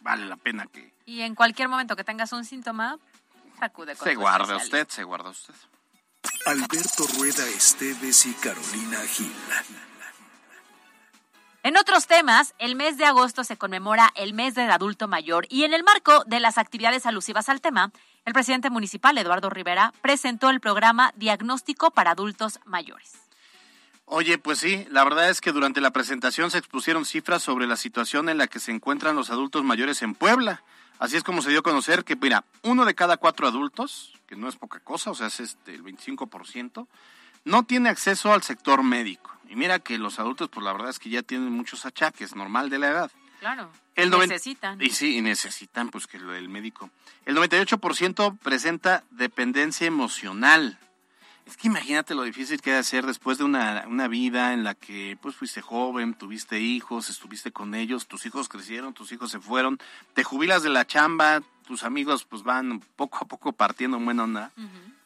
[0.00, 2.98] vale la pena que Y en cualquier momento que tengas un síntoma,
[3.58, 4.56] sacude con se especialista.
[4.56, 5.54] usted, se guarda usted.
[6.46, 9.32] Alberto Rueda Esteves y Carolina Gil.
[11.62, 15.64] En otros temas, el mes de agosto se conmemora el mes del adulto mayor y
[15.64, 17.92] en el marco de las actividades alusivas al tema,
[18.24, 23.12] el presidente municipal, Eduardo Rivera, presentó el programa Diagnóstico para Adultos Mayores.
[24.04, 27.76] Oye, pues sí, la verdad es que durante la presentación se expusieron cifras sobre la
[27.76, 30.64] situación en la que se encuentran los adultos mayores en Puebla.
[30.98, 34.36] Así es como se dio a conocer que, mira, uno de cada cuatro adultos, que
[34.36, 36.88] no es poca cosa, o sea, es este, el 25%,
[37.44, 39.30] no tiene acceso al sector médico.
[39.48, 42.68] Y mira que los adultos, pues la verdad es que ya tienen muchos achaques, normal
[42.68, 43.10] de la edad.
[43.40, 43.70] Claro.
[43.96, 44.80] El necesitan.
[44.80, 46.90] Y sí, y necesitan pues que lo del médico.
[47.24, 50.78] El 98% presenta dependencia emocional.
[51.46, 54.62] Es que imagínate lo difícil que ha de ser después de una, una vida en
[54.62, 59.30] la que pues fuiste joven, tuviste hijos, estuviste con ellos, tus hijos crecieron, tus hijos
[59.30, 59.78] se fueron,
[60.14, 64.24] te jubilas de la chamba, tus amigos pues van poco a poco partiendo en buena
[64.24, 64.52] onda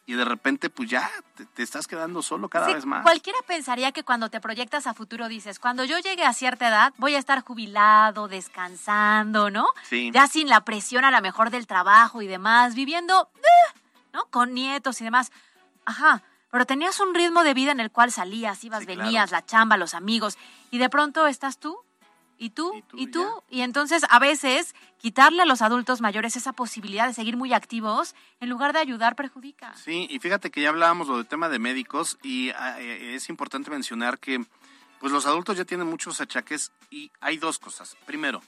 [0.06, 3.02] y de repente pues ya te, te estás quedando solo cada Sí, vez más.
[3.02, 6.92] Cualquiera pensaría que cuando te proyectas a futuro dices, cuando yo llegue a cierta edad
[6.98, 9.66] voy a estar jubilado, descansando, ¿no?
[9.88, 10.10] Sí.
[10.12, 13.78] Ya sin la presión a la mejor del trabajo y demás, viviendo, eh,
[14.12, 14.26] ¿no?
[14.26, 15.32] Con nietos y demás.
[15.86, 19.00] Ajá, pero tenías un ritmo de vida en el cual salías, ibas, Sí, claro.
[19.02, 20.38] venías, la chamba, los amigos,
[20.70, 21.76] y de pronto estás tú,
[22.38, 27.06] y tú, y tú, y, entonces a veces quitarle a los adultos mayores esa posibilidad
[27.06, 29.74] de seguir muy activos, en lugar de ayudar, perjudica.
[29.76, 33.28] Sí, y fíjate que ya hablábamos lo del tema de médicos y ah, eh, es
[33.28, 34.44] importante mencionar que
[35.00, 37.96] pues los adultos ya tienen muchos achaques y hay dos cosas.
[38.06, 38.42] Primero,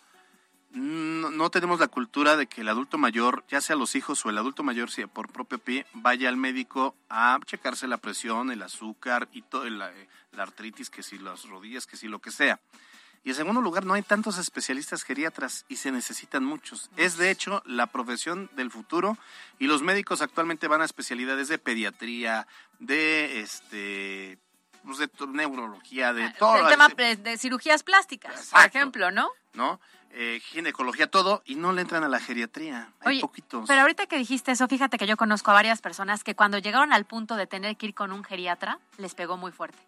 [0.73, 4.31] no, no tenemos la cultura de que el adulto mayor, ya sea los hijos o
[4.31, 8.63] el adulto mayor, si por propio pie, vaya al médico a checarse la presión, el
[8.63, 12.31] azúcar y todo, la, eh, la artritis, que si las rodillas, que si lo que
[12.31, 12.61] sea.
[13.27, 16.91] Y en segundo lugar, no hay tantos especialistas geriatras y se necesitan muchos.
[16.97, 19.19] Es de hecho la profesión del futuro
[19.59, 22.47] y los médicos actualmente van a especialidades de pediatría,
[22.79, 24.39] de este
[24.85, 29.29] pues de neurología, de todo, El tema de, cirugías plásticas, por ejemplo, ¿no?
[29.55, 29.81] ¿no?
[30.13, 32.93] Eh, ginecología, todo, y no le entran a la geriatría.
[33.01, 33.67] Hay Oye, poquitos.
[33.67, 36.93] Pero ahorita que dijiste eso, fíjate que yo conozco a varias personas que cuando llegaron
[36.93, 39.79] al punto de tener que ir con un geriatra, les pegó muy fuerte.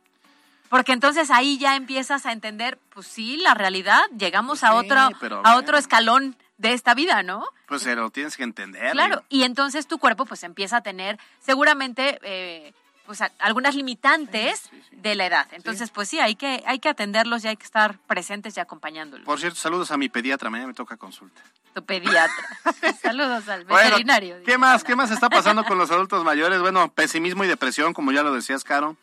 [0.69, 5.11] Porque entonces ahí ya empiezas a entender, pues sí, la realidad, llegamos a sí, otro,
[5.21, 7.47] pero a otro escalón de esta vida, ¿no?
[7.67, 8.93] Pues se lo tienes que entender.
[8.93, 12.73] Claro, y entonces tu cuerpo pues empieza a tener seguramente eh,
[13.07, 15.47] pues a- algunas limitantes de la edad.
[15.53, 19.25] Entonces, pues sí, hay que, hay que atenderlos y hay que estar presentes y acompañándolos.
[19.25, 21.41] Por cierto, saludos a mi pediatra, mañana me toca consulta.
[21.75, 22.49] Tu pediatra.
[23.03, 24.37] Saludos al Bueno, veterinario.
[24.45, 24.85] ¿Qué más?
[24.85, 26.61] ¿Qué más está pasando con los adultos mayores?
[26.61, 28.97] Bueno, pesimismo y depresión, como ya lo decías, Caro.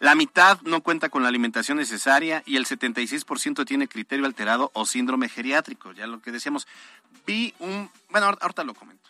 [0.00, 4.86] La mitad no cuenta con la alimentación necesaria y el 76% tiene criterio alterado o
[4.86, 5.92] síndrome geriátrico.
[5.92, 6.66] Ya lo que decíamos.
[7.26, 7.90] Vi un...
[8.10, 9.08] Bueno, ahor- ahorita lo comento.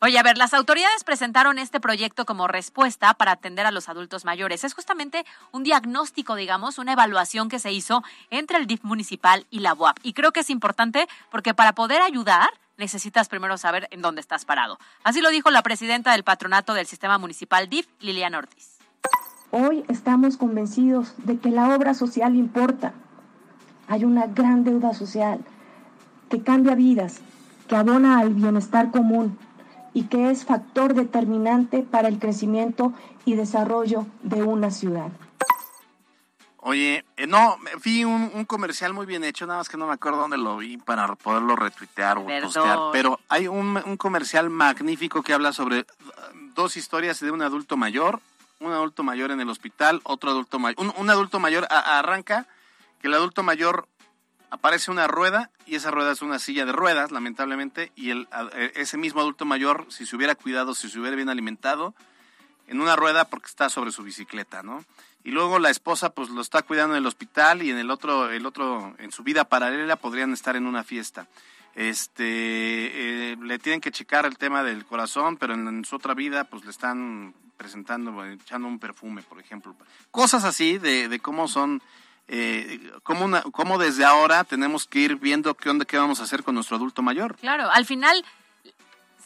[0.00, 4.24] Oye, a ver, las autoridades presentaron este proyecto como respuesta para atender a los adultos
[4.26, 4.62] mayores.
[4.64, 9.60] Es justamente un diagnóstico, digamos, una evaluación que se hizo entre el DIF municipal y
[9.60, 9.98] la UAP.
[10.02, 14.44] Y creo que es importante porque para poder ayudar necesitas primero saber en dónde estás
[14.44, 14.78] parado.
[15.04, 18.78] Así lo dijo la presidenta del patronato del sistema municipal DIF, Liliana Ortiz.
[19.56, 22.92] Hoy estamos convencidos de que la obra social importa.
[23.86, 25.44] Hay una gran deuda social
[26.28, 27.20] que cambia vidas,
[27.68, 29.38] que abona al bienestar común
[29.92, 35.12] y que es factor determinante para el crecimiento y desarrollo de una ciudad.
[36.56, 39.92] Oye, eh, no, vi un, un, comercial muy bien hecho, nada más que no me
[39.92, 42.42] acuerdo dónde lo vi para poderlo retuitear o Perdón.
[42.42, 45.84] postear, pero hay un, un comercial magnífico que habla sobre uh,
[46.56, 48.18] dos historias de un adulto mayor,
[48.64, 52.46] un adulto mayor en el hospital, otro adulto mayor, un, adulto mayor arranca
[53.00, 53.88] que el adulto mayor
[54.50, 58.72] aparece una rueda y esa rueda es una silla de ruedas, lamentablemente, y el, e-
[58.76, 61.94] ese mismo adulto mayor, si se hubiera cuidado, si se hubiera bien alimentado,
[62.66, 64.84] en una rueda porque está sobre su bicicleta, ¿no?
[65.22, 68.30] Y luego la esposa pues lo está cuidando en el hospital y en el otro,
[68.30, 71.26] el otro, en su vida paralela podrían estar en una fiesta.
[71.74, 76.14] Este, eh, le tienen que checar el tema del corazón, pero en, en su otra
[76.14, 79.74] vida pues le están presentando, echando un perfume, por ejemplo.
[80.10, 81.82] Cosas así de, de cómo son,
[82.28, 86.42] eh, cómo, cómo desde ahora tenemos que ir viendo qué onda, qué vamos a hacer
[86.42, 87.36] con nuestro adulto mayor.
[87.36, 88.24] Claro, al final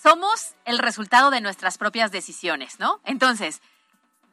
[0.03, 3.01] somos el resultado de nuestras propias decisiones, ¿no?
[3.05, 3.61] Entonces,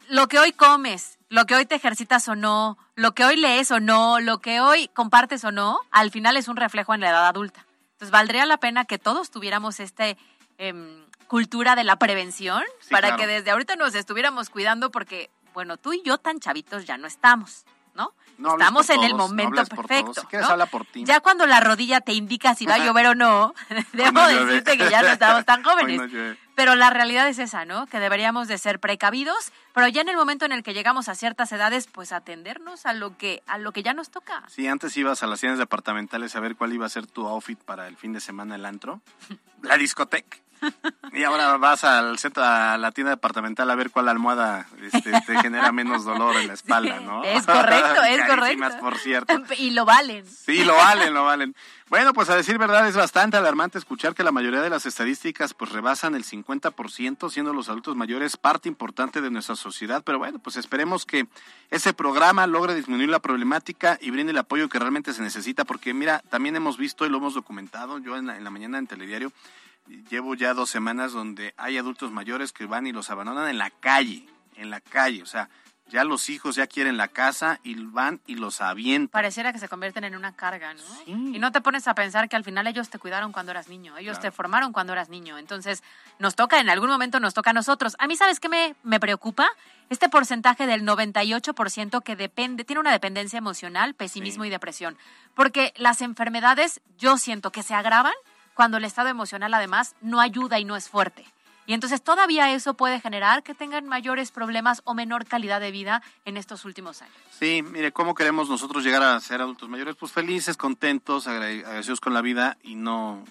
[0.10, 3.71] lo que hoy comes, lo que hoy te ejercitas o no, lo que hoy lees
[3.71, 7.10] o no, lo que hoy compartes o no, al final es un reflejo en la
[7.10, 7.65] edad adulta.
[7.93, 10.17] Entonces, valdría la pena que todos tuviéramos este
[10.58, 13.21] em, cultura de la prevención Sí, para claro.
[13.21, 17.07] que desde ahorita nos estuviéramos cuidando porque, bueno, tú y yo tan chavitos ya no
[17.07, 18.13] estamos, ¿no?
[18.38, 20.13] No Estamos en el todos, momento perfecto.
[20.21, 20.53] Si quieres, ¿no?
[20.53, 21.05] habla por ti.
[21.05, 23.53] Ya cuando la rodilla te indica si va a llover o no,
[23.93, 26.01] debo decirte que ya no estamos tan jóvenes.
[26.53, 27.85] Pero la realidad es esa, ¿no?
[27.88, 31.15] Que deberíamos de ser precavidos, pero ya en el momento en el que llegamos a
[31.15, 34.43] ciertas edades, pues atendernos a lo que a lo que ya nos toca.
[34.47, 37.59] Sí, antes ibas a las tiendas departamentales a ver cuál iba a ser tu outfit
[37.59, 39.01] para el fin de semana el antro,
[39.63, 40.38] la discoteca.
[41.13, 45.39] Y ahora vas al centro, a la tienda departamental a ver cuál almohada este, te
[45.41, 47.23] genera menos dolor en la espalda, ¿no?
[47.23, 48.79] Es correcto, es correcto.
[48.79, 49.33] por cierto.
[49.57, 50.25] Y lo valen.
[50.27, 51.55] Sí, lo valen, lo valen.
[51.87, 55.53] Bueno, pues a decir verdad es bastante alarmante escuchar que la mayoría de las estadísticas
[55.53, 60.39] pues rebasan el 50%, siendo los adultos mayores parte importante de nuestra sociedad, pero bueno,
[60.39, 61.27] pues esperemos que
[61.69, 65.93] ese programa logre disminuir la problemática y brinde el apoyo que realmente se necesita, porque
[65.93, 68.87] mira, también hemos visto y lo hemos documentado, yo en la, en la mañana en
[68.87, 69.31] Telediario
[70.09, 73.69] llevo ya dos semanas donde hay adultos mayores que van y los abandonan en la
[73.69, 75.49] calle, en la calle, o sea,
[75.87, 79.09] ya los hijos ya quieren la casa y van y los avientan.
[79.11, 80.81] Pareciera que se convierten en una carga, ¿no?
[81.05, 83.95] Y no te pones a pensar que al final ellos te cuidaron cuando eras niño,
[83.95, 84.31] ellos Claro.
[84.31, 85.37] te formaron cuando eras niño.
[85.37, 85.83] Entonces,
[86.17, 87.95] nos toca, en algún momento nos toca a nosotros.
[87.99, 89.47] A mí, ¿sabes qué me, me preocupa?
[89.91, 94.47] Este porcentaje del 98% que depende, tiene una dependencia emocional, pesimismo Sí.
[94.47, 94.97] y depresión.
[95.35, 98.13] Porque las enfermedades, yo siento que se agravan
[98.55, 101.25] cuando el estado emocional, además, no ayuda y no es fuerte.
[101.67, 106.03] Y entonces todavía eso puede generar que tengan mayores problemas o menor calidad de vida
[106.23, 107.15] en estos últimos años.
[107.31, 109.95] Sí, mire, ¿cómo queremos nosotros llegar a ser adultos mayores?
[109.95, 113.23] Pues felices, contentos, agra- agradecidos con la vida y no,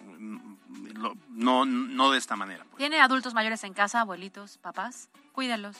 [1.30, 2.64] no, no de esta manera.
[2.64, 2.76] pues.
[2.78, 5.08] ¿Tiene adultos mayores en casa, abuelitos, papás?
[5.32, 5.76] Cuídenlos.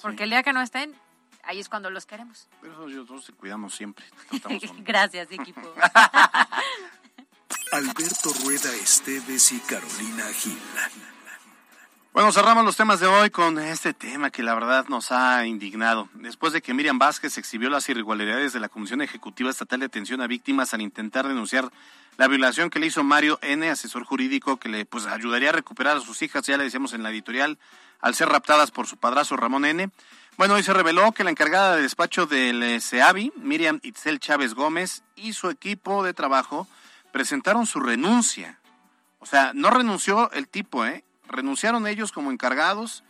[0.00, 0.94] Porque el día que no estén,
[1.44, 2.48] ahí es cuando los queremos.
[2.62, 4.06] Pero nosotros te cuidamos siempre.
[4.42, 5.60] con- Gracias, equipo.
[7.72, 10.58] Alberto Rueda Esteves y Carolina Gil.
[12.12, 16.10] Bueno, cerramos los temas de hoy con este tema que la verdad nos ha indignado.
[16.12, 20.20] Después de que Miriam Vázquez exhibió las irregularidades de la Comisión Ejecutiva Estatal de Atención
[20.20, 21.70] a Víctimas al intentar denunciar
[22.18, 25.96] la violación que le hizo Mario N., asesor jurídico que le pues ayudaría a recuperar
[25.96, 27.58] a sus hijas, ya le decíamos en la editorial,
[28.02, 29.88] al ser raptadas por su padrastro Ramón N.
[30.36, 34.52] Bueno, hoy se reveló que la encargada de despacho del eh, CEAVI, Miriam Itzel Chávez
[34.52, 36.68] Gómez, y su equipo de trabajo
[37.12, 38.58] presentaron su renuncia.
[39.20, 41.04] O sea, no renunció el tipo, ¿eh?
[41.28, 43.04] Renunciaron ellos como encargados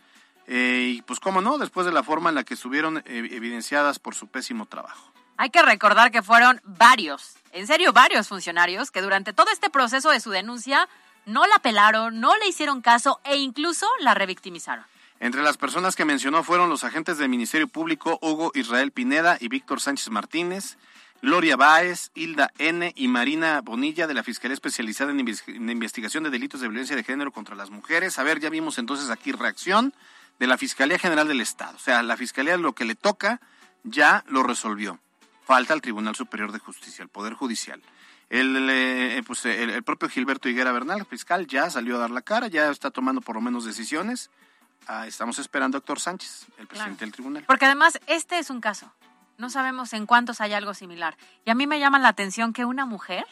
[0.47, 3.99] eh, y pues cómo no, después de la forma en la que estuvieron eh, evidenciadas
[3.99, 5.11] por su pésimo trabajo.
[5.37, 10.11] Hay que recordar que fueron varios, en serio, varios funcionarios que durante todo este proceso
[10.11, 10.87] de su denuncia
[11.25, 14.85] no la pelaron, no le hicieron caso e incluso la revictimizaron.
[15.19, 19.47] Entre las personas que mencionó fueron los agentes del Ministerio Público Hugo Israel Pineda y
[19.47, 20.77] Víctor Sánchez Martínez,
[21.23, 22.91] Gloria Báez, Hilda N.
[22.97, 26.97] y Marina Bonilla de la Fiscalía Especializada en, Inves- en Investigación de Delitos de Violencia
[26.97, 28.19] de Género contra las Mujeres.
[28.19, 29.93] A ver, ya vimos entonces aquí reacción
[30.37, 31.77] de la Fiscalía General del Estado.
[31.77, 33.39] O sea, la Fiscalía lo que le toca
[33.85, 34.99] ya lo resolvió.
[35.45, 37.81] Falta al Tribunal Superior de Justicia, el Poder Judicial.
[38.29, 42.21] El, eh, pues, el, el propio Gilberto Higuera Bernal, fiscal, ya salió a dar la
[42.21, 44.29] cara, ya está tomando por lo menos decisiones.
[44.87, 47.45] Ah, estamos esperando a Héctor Sánchez, el presidente del tribunal.
[47.47, 48.91] Porque además este es un caso.
[49.43, 51.17] No sabemos en cuántos hay algo similar.
[51.43, 53.25] Y a mí me llama la atención que una mujer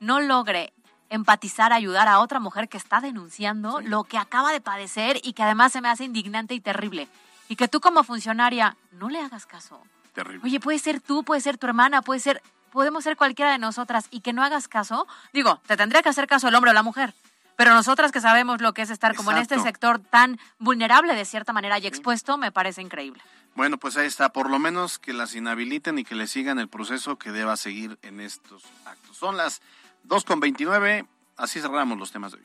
[0.00, 0.72] no logre
[1.08, 5.44] empatizar, ayudar a otra mujer que está denunciando lo que acaba de padecer y que
[5.44, 7.06] además se me hace indignante y terrible.
[7.48, 9.80] y que tú como funcionaria no le hagas caso.
[10.14, 10.40] Terrible.
[10.42, 14.08] Oye, puede ser tú, puede ser tu hermana, puede ser, podemos ser cualquiera de nosotras
[14.10, 15.06] y que no hagas caso.
[15.32, 17.14] Digo, te tendría que hacer caso el hombre o la mujer.
[17.54, 21.24] Pero nosotras que sabemos lo que es estar como en este sector tan vulnerable de
[21.24, 23.22] cierta manera y expuesto, me parece increíble.
[23.56, 24.28] Bueno, pues ahí está.
[24.28, 27.98] Por lo menos que las inhabiliten y que le sigan el proceso que deba seguir
[28.02, 29.16] en estos actos.
[29.16, 29.62] Son las
[30.06, 31.06] 2.29.
[31.38, 32.44] Así cerramos los temas de hoy.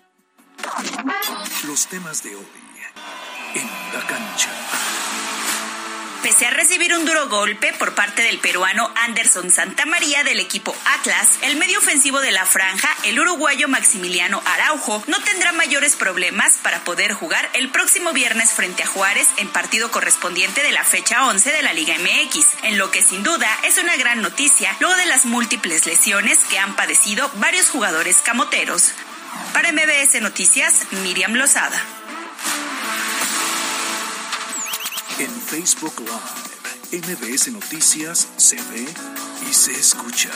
[1.65, 2.45] Los temas de hoy
[3.55, 4.90] en la cancha.
[6.23, 11.27] Pese a recibir un duro golpe por parte del peruano Anderson Santamaría del equipo Atlas,
[11.41, 16.83] el medio ofensivo de la franja, el uruguayo Maximiliano Araujo, no tendrá mayores problemas para
[16.83, 21.51] poder jugar el próximo viernes frente a Juárez en partido correspondiente de la fecha 11
[21.53, 25.07] de la Liga MX, en lo que sin duda es una gran noticia luego de
[25.07, 28.91] las múltiples lesiones que han padecido varios jugadores camoteros.
[29.53, 31.83] Para MBS Noticias, Miriam Lozada.
[35.19, 38.85] En Facebook Live, MBS Noticias se ve
[39.49, 40.31] y se escucha.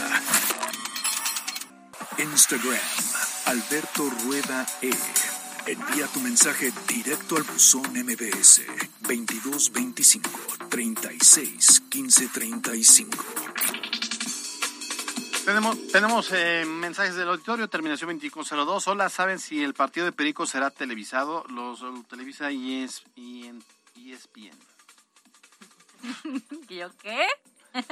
[2.18, 2.80] Instagram,
[3.46, 4.92] Alberto Rueda E.
[5.68, 8.62] Envía tu mensaje directo al buzón MBS
[9.02, 10.30] 2225
[10.70, 13.26] 36 15 35.
[15.46, 18.88] Tenemos, tenemos eh, mensajes del auditorio, terminación 2502.
[18.88, 21.44] Hola, ¿saben si el partido de Perico será televisado?
[21.50, 23.64] Los lo televisa y es y en
[23.96, 24.58] ESPN.
[26.70, 27.28] ¿Y yo qué?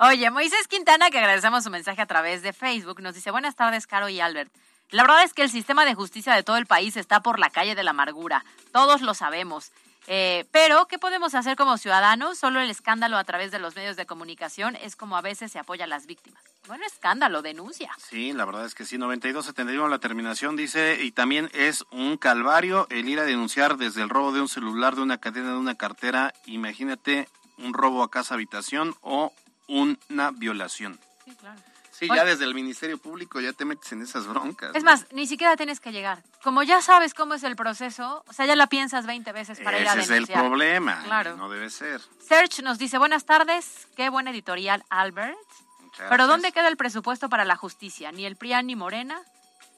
[0.00, 3.86] Oye, Moisés Quintana, que agradecemos su mensaje a través de Facebook, nos dice, buenas tardes,
[3.86, 4.52] Caro y Albert.
[4.90, 7.50] La verdad es que el sistema de justicia de todo el país está por la
[7.50, 8.44] calle de la amargura.
[8.72, 9.70] Todos lo sabemos.
[10.10, 12.38] Eh, pero, ¿qué podemos hacer como ciudadanos?
[12.38, 15.58] Solo el escándalo a través de los medios de comunicación es como a veces se
[15.58, 16.42] apoya a las víctimas.
[16.66, 17.90] Bueno, escándalo, denuncia.
[17.98, 22.86] Sí, la verdad es que sí, 9271 la terminación dice, y también es un calvario
[22.88, 25.74] el ir a denunciar desde el robo de un celular, de una cadena, de una
[25.74, 29.34] cartera, imagínate un robo a casa habitación o
[29.66, 30.98] una violación.
[31.26, 31.60] Sí, claro.
[31.98, 34.70] Sí, ya desde el Ministerio Público ya te metes en esas broncas.
[34.76, 34.90] Es ¿no?
[34.90, 36.22] más, ni siquiera tienes que llegar.
[36.44, 39.80] Como ya sabes cómo es el proceso, o sea, ya la piensas 20 veces para
[39.80, 40.38] ir a Ese es denunciar.
[40.38, 41.36] el problema, Claro.
[41.36, 42.00] no debe ser.
[42.26, 45.36] Serge nos dice, buenas tardes, qué buen editorial, Albert.
[45.80, 46.28] Muchas Pero gracias.
[46.28, 48.12] ¿dónde queda el presupuesto para la justicia?
[48.12, 49.20] Ni el PRIAN ni Morena.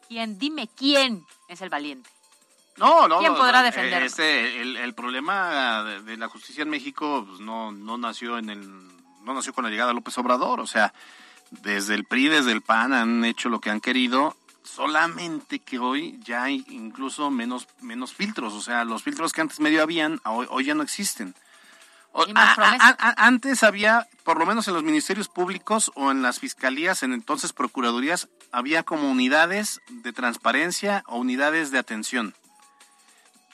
[0.09, 0.39] ¿Quién?
[0.39, 2.11] Dime quién es el valiente.
[2.77, 3.19] No, no.
[3.21, 4.07] ¿Quién podrá no, defenderlo?
[4.07, 8.51] Este, el, el problema de, de la justicia en México pues, no, no nació en
[8.51, 8.61] el,
[9.23, 10.61] no nació con la llegada de López Obrador.
[10.61, 10.93] O sea,
[11.51, 14.37] desde el PRI, desde el PAN han hecho lo que han querido.
[14.63, 18.53] Solamente que hoy ya hay incluso menos, menos filtros.
[18.55, 21.35] O sea, los filtros que antes medio habían, hoy, hoy ya no existen.
[22.13, 22.97] O- Y más a- a- promesas.
[22.99, 27.13] a- antes había, por lo menos en los ministerios públicos o en las fiscalías, en
[27.13, 32.35] entonces procuradurías, había como unidades de transparencia o unidades de atención.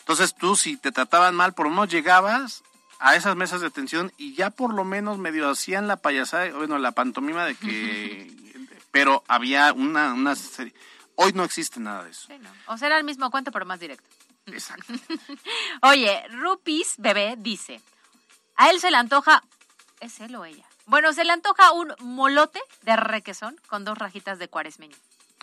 [0.01, 2.63] Entonces tú, si te trataban mal, por lo menos llegabas
[2.99, 6.79] a esas mesas de atención y ya por lo menos medio hacían la payasada, bueno,
[6.79, 8.35] la pantomima de que...
[8.91, 10.75] pero había una, una serie...
[11.17, 12.27] Hoy no existe nada de eso.
[12.29, 12.51] Sí, no.
[12.67, 14.05] O será el mismo cuento, pero más directo.
[14.47, 14.93] Exacto.
[15.83, 17.81] Oye, Rupis Bebé dice,
[18.57, 19.43] a él se le antoja,
[20.01, 20.67] ¿es él o ella?
[20.87, 24.97] Bueno, se le antoja un molote de requesón con dos rajitas de cuaresmeño.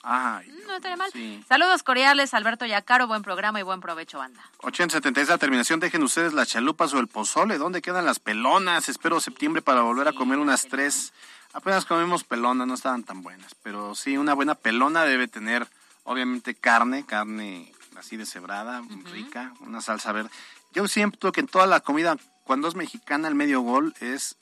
[0.03, 1.09] Ay, No estaría mal.
[1.13, 1.43] sí.
[1.47, 4.41] Saludos cordiales, Alberto Yacaro, buen programa y buen provecho, banda.
[4.59, 7.57] 8076 la terminación, dejen ustedes las chalupas o el pozole.
[7.57, 8.89] ¿Dónde quedan las pelonas?
[8.89, 11.13] Espero septiembre para volver a comer unas tres.
[11.53, 13.55] Apenas comimos pelona, no estaban tan buenas.
[13.63, 15.67] Pero sí, una buena pelona debe tener,
[16.03, 20.29] obviamente, carne, carne así deshebrada, rica, una salsa verde.
[20.73, 24.35] Yo siento que en toda la comida, cuando es mexicana, el medio gol es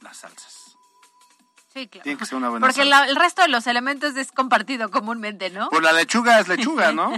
[0.00, 0.67] las salsas.
[1.78, 2.02] Sí, claro.
[2.04, 5.50] Tiene que ser una buena Porque la- el resto de los elementos es compartido comúnmente,
[5.50, 5.68] ¿no?
[5.70, 7.12] Pues la lechuga es lechuga, ¿no?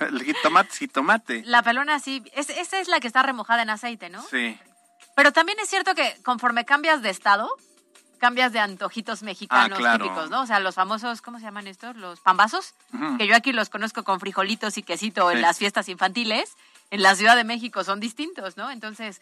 [0.00, 1.42] el jitomate es jitomate.
[1.46, 4.22] La pelona sí, es, esa es la que está remojada en aceite, ¿no?
[4.30, 4.58] Sí.
[5.16, 7.48] Pero también es cierto que conforme cambias de estado,
[8.18, 10.04] cambias de antojitos mexicanos Ah, claro.
[10.04, 10.42] típicos, ¿no?
[10.42, 11.94] O sea, los famosos, ¿cómo se llaman estos?
[11.96, 12.74] Los pambazos,
[13.18, 16.56] que yo aquí los conozco con frijolitos y quesito en las fiestas infantiles.
[16.90, 18.70] En la Ciudad de México son distintos, ¿no?
[18.70, 19.20] Entonces,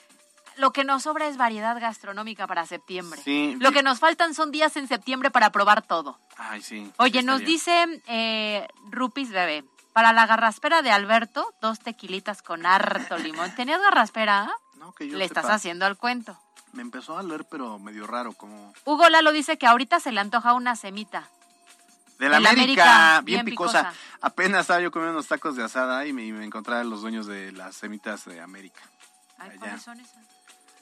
[0.56, 3.20] lo que nos sobra es variedad gastronómica para septiembre.
[3.22, 3.56] Sí.
[3.60, 6.18] Lo que nos faltan son días en septiembre para probar todo.
[6.36, 6.90] Ay, sí.
[6.98, 12.66] Oye, sí nos dice eh, Rupis Bebé, para la garraspera de Alberto, dos tequilitas con
[12.66, 13.52] harto limón.
[13.56, 14.50] ¿Tenías garraspera?
[14.76, 16.38] No, que yo Le estás haciendo al cuento.
[16.72, 18.72] Me empezó a leer, pero medio raro, como...
[18.84, 21.28] Hugo Lalo dice que ahorita se le antoja una semita.
[22.18, 23.90] De la De la América, América, bien, bien picosa.
[23.90, 24.00] picosa.
[24.22, 27.52] Apenas estaba yo comiendo unos tacos de asada y me, me encontraba los dueños de
[27.52, 28.80] las semitas de América.
[29.38, 29.58] Ay.
[29.58, 30.22] ¿cuáles son esas?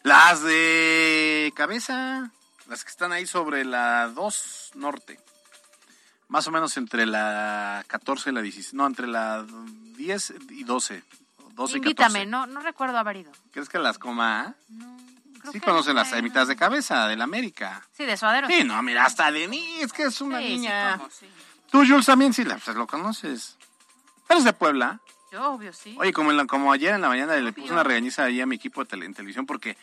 [0.02, 2.30] Las de cabeza,
[2.68, 5.20] las que están ahí sobre la 2 norte.
[6.28, 8.74] Más o menos entre la 14 y la 16.
[8.74, 9.44] No, entre la
[9.96, 11.02] 10 y 12.
[11.52, 12.26] 12 y Invítame, 14.
[12.26, 13.32] no, no recuerdo haber ido.
[13.52, 14.54] ¿Crees que las coma?
[15.40, 17.82] creo Sí que conocen las fue, mitades de cabeza del América.
[17.92, 18.46] Sí, de suadero.
[18.46, 20.96] Sí, no, mira, hasta de mí, es que es una Sí, sí, niña.
[20.98, 21.08] como.
[21.70, 23.56] Tú, Jules, también sí, la- pues, lo conoces.
[24.28, 25.00] ¿Eres de Puebla?
[25.30, 25.96] Yo, obvio, sí.
[25.98, 28.46] Oye, como, en la- como ayer en la mañana le puse una regañiza ahí a
[28.46, 29.76] mi equipo de tele- en televisión porque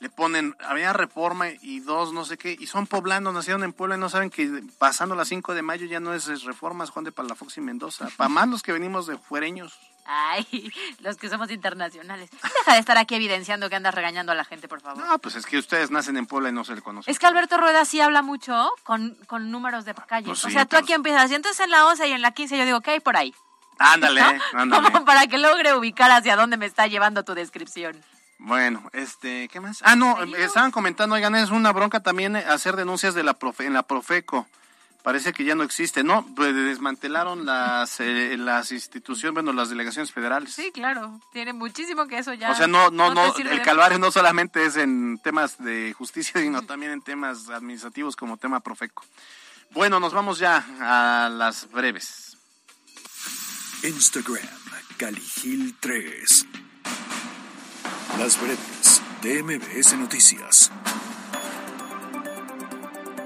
[0.00, 3.96] le ponen, había reforma y dos, no sé qué, y son poblanos, nacieron en Puebla
[3.96, 6.90] y no saben que pasando las 5 de mayo ya no es, es reforma, es
[6.90, 8.08] Juan de Palafox y Mendoza.
[8.16, 9.78] Para más los que venimos de fuereños.
[10.06, 10.46] Ay,
[11.00, 12.30] los que somos internacionales.
[12.30, 15.04] Deja de estar aquí evidenciando que andas regañando a la gente, por favor.
[15.06, 17.10] No, pues es que ustedes nacen en Puebla y no se le conocen.
[17.10, 20.26] Es que Alberto Rueda sí habla mucho con, con números de calle.
[20.26, 22.56] Pues o sea, tú aquí empiezas, y entonces en la 11 y en la 15
[22.58, 23.34] yo digo, ¿qué hay por ahí?
[23.80, 24.20] Ándale,
[24.52, 24.92] ándale.
[24.92, 28.00] Como para que logre ubicar hacia dónde me está llevando tu descripción.
[28.38, 29.80] Bueno, este, ¿qué más?
[29.82, 33.66] Ah, no, estaban comentando, oigan, es una bronca también eh, hacer denuncias de la profe,
[33.66, 34.46] en la Profeco.
[35.02, 36.26] Parece que ya no existe, ¿no?
[36.36, 40.52] Pues desmantelaron las eh, las instituciones, bueno, las delegaciones federales.
[40.52, 41.20] Sí, claro.
[41.32, 42.50] Tiene muchísimo que eso ya.
[42.50, 46.62] o sea, no, no, no, el calvario no solamente es en temas de justicia, sino
[46.62, 49.04] también en temas administrativos como tema Profeco.
[49.70, 52.29] Bueno, nos vamos ya a las breves.
[53.82, 54.46] Instagram,
[54.98, 56.46] Caligil 3.
[58.18, 60.70] Las breves de MBS Noticias.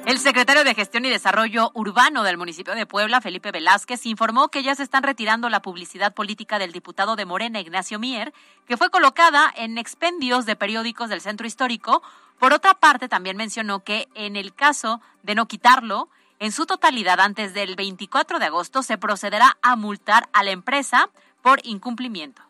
[0.06, 4.62] El secretario de Gestión y Desarrollo Urbano del municipio de Puebla, Felipe Velázquez, informó que
[4.62, 8.32] ya se están retirando la publicidad política del diputado de Morena, Ignacio Mier,
[8.68, 12.00] que fue colocada en expendios de periódicos del centro histórico.
[12.38, 17.20] Por otra parte, también mencionó que en el caso de no quitarlo, en su totalidad
[17.20, 21.10] antes del 24 de agosto se procederá a multar a la empresa
[21.42, 22.42] por incumplimiento.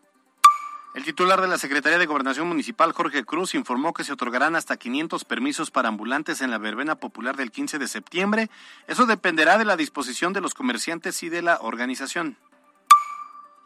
[0.94, 4.76] El titular de la Secretaría de Gobernación Municipal, Jorge Cruz, informó que se otorgarán hasta
[4.76, 8.48] 500 permisos para ambulantes en la verbena popular del 15 de septiembre.
[8.86, 12.36] Eso dependerá de la disposición de los comerciantes y de la organización.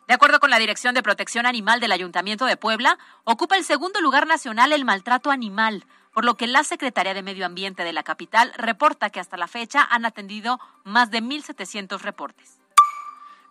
[0.06, 4.00] De acuerdo con la Dirección de Protección Animal del Ayuntamiento de Puebla, ocupa el segundo
[4.00, 5.84] lugar nacional el maltrato animal,
[6.18, 9.46] por lo que la Secretaría de Medio Ambiente de la capital reporta que hasta la
[9.46, 12.58] fecha han atendido más de 1.700 reportes.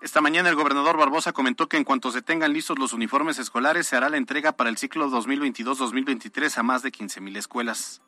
[0.01, 3.88] Esta mañana el gobernador Barbosa comentó que en cuanto se tengan listos los uniformes escolares
[3.88, 8.01] se hará la entrega para el ciclo 2022-2023 a más de 15.000 escuelas.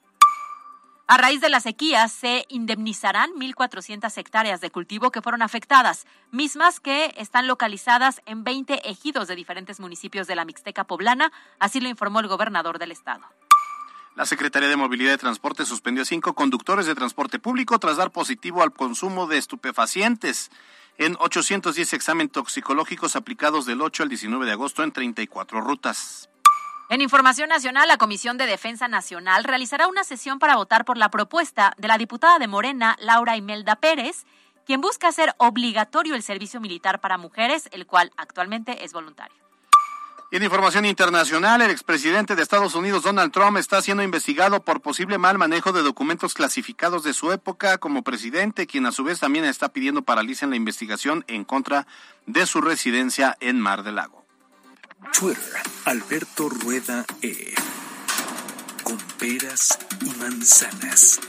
[1.07, 6.81] A raíz de la sequía se indemnizarán 1.400 hectáreas de cultivo que fueron afectadas, mismas
[6.81, 11.87] que están localizadas en 20 ejidos de diferentes municipios de la Mixteca poblana, así lo
[11.87, 13.23] informó el gobernador del estado.
[14.19, 18.11] La Secretaría de Movilidad y Transporte suspendió a cinco conductores de transporte público tras dar
[18.11, 20.51] positivo al consumo de estupefacientes
[20.97, 26.29] en 810 exámenes toxicológicos aplicados del 8 al 19 de agosto en 34 rutas.
[26.89, 31.09] En Información Nacional, la Comisión de Defensa Nacional realizará una sesión para votar por la
[31.09, 34.25] propuesta de la diputada de Morena, Laura Imelda Pérez,
[34.65, 39.48] quien busca hacer obligatorio el servicio militar para mujeres, el cual actualmente es voluntario.
[40.31, 44.79] Y en información internacional, el expresidente de Estados Unidos, Donald Trump, está siendo investigado por
[44.79, 49.19] posible mal manejo de documentos clasificados de su época como presidente, quien a su vez
[49.19, 51.87] también está pidiendo paralicen la investigación en contra
[52.27, 54.23] de su residencia en Mar del Lago.
[55.17, 57.55] Twitter, Alberto Rueda E.
[58.83, 61.19] Con peras y manzanas.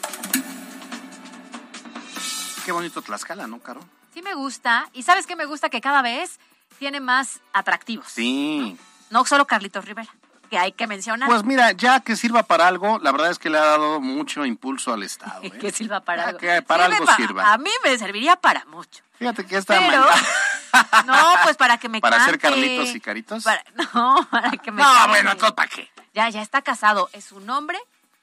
[2.66, 3.80] Qué bonito Tlaxcala, ¿no, Caro?
[4.12, 6.38] Sí me gusta, y sabes que me gusta que cada vez
[6.79, 8.07] tiene más atractivos.
[8.09, 8.77] Sí.
[9.11, 10.09] No solo Carlitos Rivera,
[10.51, 11.29] que hay que mencionar.
[11.29, 14.45] Pues mira, ya que sirva para algo, la verdad es que le ha dado mucho
[14.47, 15.41] impulso al Estado.
[15.43, 15.51] ¿eh?
[15.51, 16.39] que sirva para Ya algo.
[16.39, 17.53] que para Sirve algo pa- sirva.
[17.53, 19.03] A mí me serviría para mucho.
[19.18, 20.03] Fíjate que esta Pero,
[21.07, 22.61] no, pues para que me ¿Para hacer cante.
[22.61, 23.45] Carlitos y Caritos?
[23.45, 23.64] Para-
[23.95, 25.09] no, para que me No, cante.
[25.09, 25.91] bueno, entonces, ¿para qué?
[26.14, 27.11] Ya, ya está casado.
[27.12, 27.79] Es su nombre,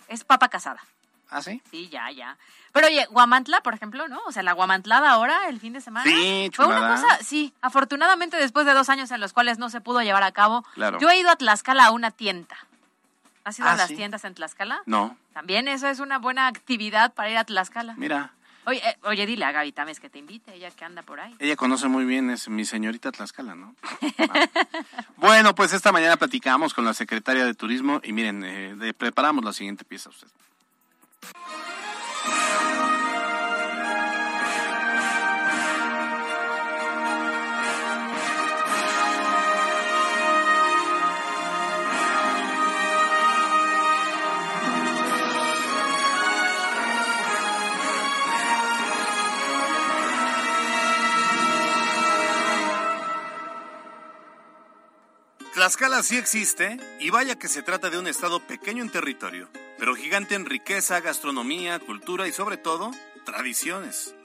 [0.08, 0.82] es papa casada.
[1.30, 1.62] ¿Ah, sí?
[1.72, 2.38] Sí, ya, ya.
[2.72, 4.20] Pero oye, Guamantla, por ejemplo, ¿no?
[4.28, 6.10] O sea, la Guamantlada ahora, el fin de semana.
[6.10, 9.82] Sí, Fue una cosa, sí, afortunadamente después de dos años en los cuales no se
[9.82, 11.00] pudo llevar a cabo, Claro.
[11.00, 12.56] yo he ido a Tlaxcala a una tienda.
[13.44, 13.96] ¿Has ido Ah, a las sí.
[13.96, 14.82] tiendas en Tlaxcala?
[14.86, 17.94] No, También eso es una buena actividad para ir a Tlaxcala.
[17.98, 18.32] mira,
[18.66, 21.34] Oye, eh, oye, dile a Gaby Tames que te invite, ella que anda por ahí.
[21.40, 23.74] ella conoce muy bien, es mi señorita Tlaxcala, ¿no?
[25.18, 29.44] Bueno, pues esta mañana platicamos con la secretaria de Turismo y miren, eh, de- preparamos
[29.46, 30.28] la siguiente pieza a usted.
[55.58, 59.96] Tlaxcala sí existe, y vaya que se trata de un estado pequeño en territorio, pero
[59.96, 62.92] gigante en riqueza, gastronomía, cultura y sobre todo,
[63.26, 64.16] tradiciones.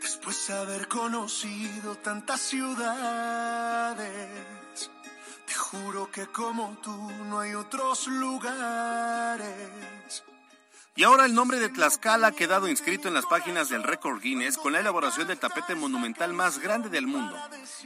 [0.00, 4.00] Después de haber conocido tantas ciudades,
[5.46, 9.44] te juro que como tú no hay otros lugares.
[10.94, 14.58] Y ahora el nombre de Tlaxcala ha quedado inscrito en las páginas del récord Guinness
[14.58, 17.34] con la elaboración del tapete monumental más grande del mundo.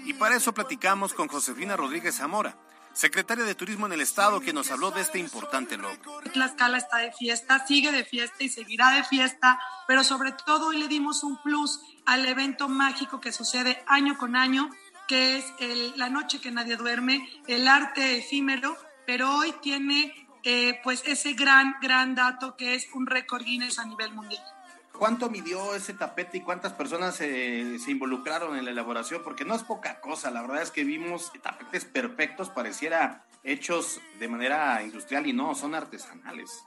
[0.04, 2.56] Y para eso platicamos con Josefina Rodríguez Zamora,
[2.96, 6.20] secretaria de Turismo en el Estado, que nos habló de este importante logro.
[6.32, 10.78] Tlaxcala está de fiesta, sigue de fiesta y seguirá de fiesta, pero sobre todo hoy
[10.78, 14.70] le dimos un plus al evento mágico que sucede año con año,
[15.06, 15.44] que es
[15.96, 18.76] la noche que nadie duerme, el arte efímero,
[19.06, 23.84] pero hoy tiene eh, pues ese gran, gran dato que es un récord Guinness a
[23.84, 24.42] nivel mundial.
[24.98, 29.22] ¿Cuánto midió ese tapete y cuántas personas se involucraron en la elaboración?
[29.22, 34.28] Porque no es poca cosa, la verdad es que vimos tapetes perfectos, pareciera hechos de
[34.28, 36.64] manera industrial y no, son artesanales.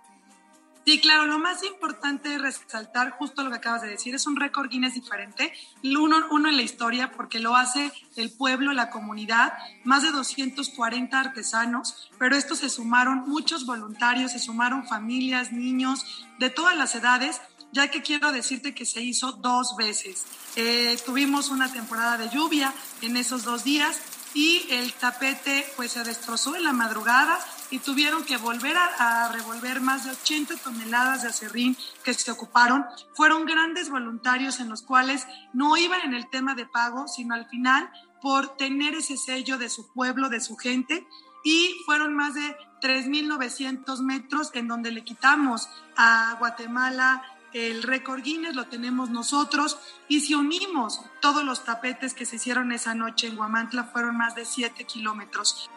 [0.85, 4.37] Sí, claro, lo más importante es resaltar justo lo que acabas de decir, es un
[4.37, 5.53] récord Guinness diferente,
[5.83, 9.53] uno, uno en la historia porque lo hace el pueblo, la comunidad,
[9.83, 16.49] más de 240 artesanos, pero estos se sumaron muchos voluntarios, se sumaron familias, niños de
[16.49, 17.39] todas las edades,
[17.71, 20.25] ya que quiero decirte que se hizo dos veces.
[20.55, 23.99] Eh, tuvimos una temporada de lluvia en esos dos días
[24.33, 27.39] y el tapete pues se destrozó en la madrugada
[27.71, 32.85] y tuvieron que volver a, revolver más de 80 toneladas de acerrín que se ocuparon.
[33.13, 37.47] Fueron grandes voluntarios en los cuales no iban en el tema de pago, sino al
[37.47, 37.89] final
[38.21, 41.07] por tener ese sello de su pueblo, de su gente,
[41.43, 47.23] y fueron más de 3.900 metros en donde le quitamos a Guatemala
[47.53, 52.71] el récord Guinness lo tenemos nosotros y si unimos todos los tapetes que se hicieron
[52.71, 55.69] esa noche en Guamantla fueron más de 7 kilómetros.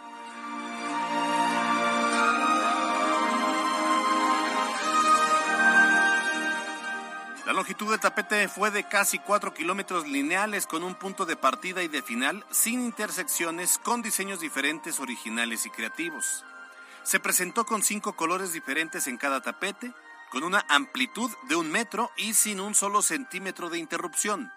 [7.46, 11.82] La longitud del tapete fue de casi 4 kilómetros lineales con un punto de partida
[11.82, 16.44] y de final sin intersecciones con diseños diferentes, originales y creativos.
[17.02, 19.92] Se presentó con cinco colores diferentes en cada tapete,
[20.32, 24.50] con una amplitud de un metro y sin un solo centímetro de interrupción.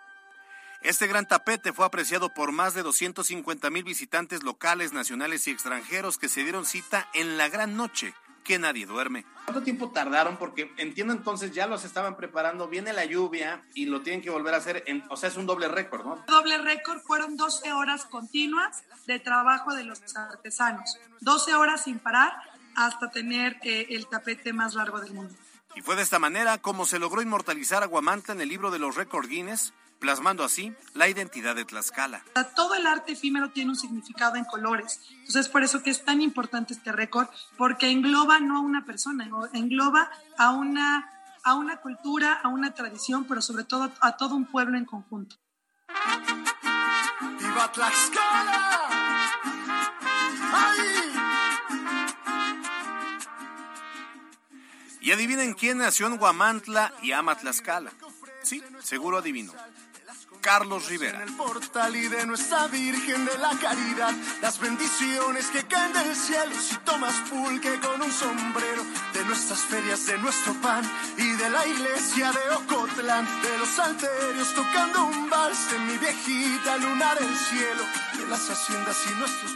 [0.82, 6.18] Este gran tapete fue apreciado por más de 250 mil visitantes locales, nacionales y extranjeros
[6.18, 8.14] que se dieron cita en la gran noche
[8.46, 9.26] que nadie duerme.
[9.46, 10.38] ¿Cuánto tiempo tardaron?
[10.38, 14.54] Porque entiendo entonces ya los estaban preparando, viene la lluvia y lo tienen que volver
[14.54, 16.24] a hacer, en, o sea, es un doble récord, ¿no?
[16.28, 22.34] Doble récord fueron 12 horas continuas de trabajo de los artesanos, 12 horas sin parar
[22.76, 25.34] hasta tener eh, el tapete más largo del mundo.
[25.76, 28.80] Y fue de esta manera como se logró inmortalizar a Guamantla en el libro de
[28.80, 32.24] los récord Guinness, plasmando así la identidad de Tlaxcala.
[32.56, 35.02] Todo el arte efímero tiene un significado en colores.
[35.12, 39.30] Entonces, por eso que es tan importante este récord, porque engloba no a una persona,
[39.54, 41.10] engloba a una,
[41.44, 45.36] a una cultura, a una tradición, pero sobre todo a todo un pueblo en conjunto.
[47.40, 48.76] ¡Viva Tlaxcala!
[55.06, 57.92] Y adivinen quién nació en Guamantla y ama Tlaxcala.
[58.42, 59.54] Sí, seguro adivino.
[60.42, 61.22] Carlos Rivera.
[61.22, 66.16] En el portal y de nuestra Virgen de la Caridad, las bendiciones que caen del
[66.16, 68.84] cielo si tomas pulque con un sombrero,
[69.14, 70.84] de nuestras ferias, de nuestro pan
[71.18, 76.78] y de la iglesia de Ocotlán, de los salterios tocando un vals de mi viejita
[76.78, 77.84] luna del cielo,
[78.18, 79.52] de las haciendas y nuestros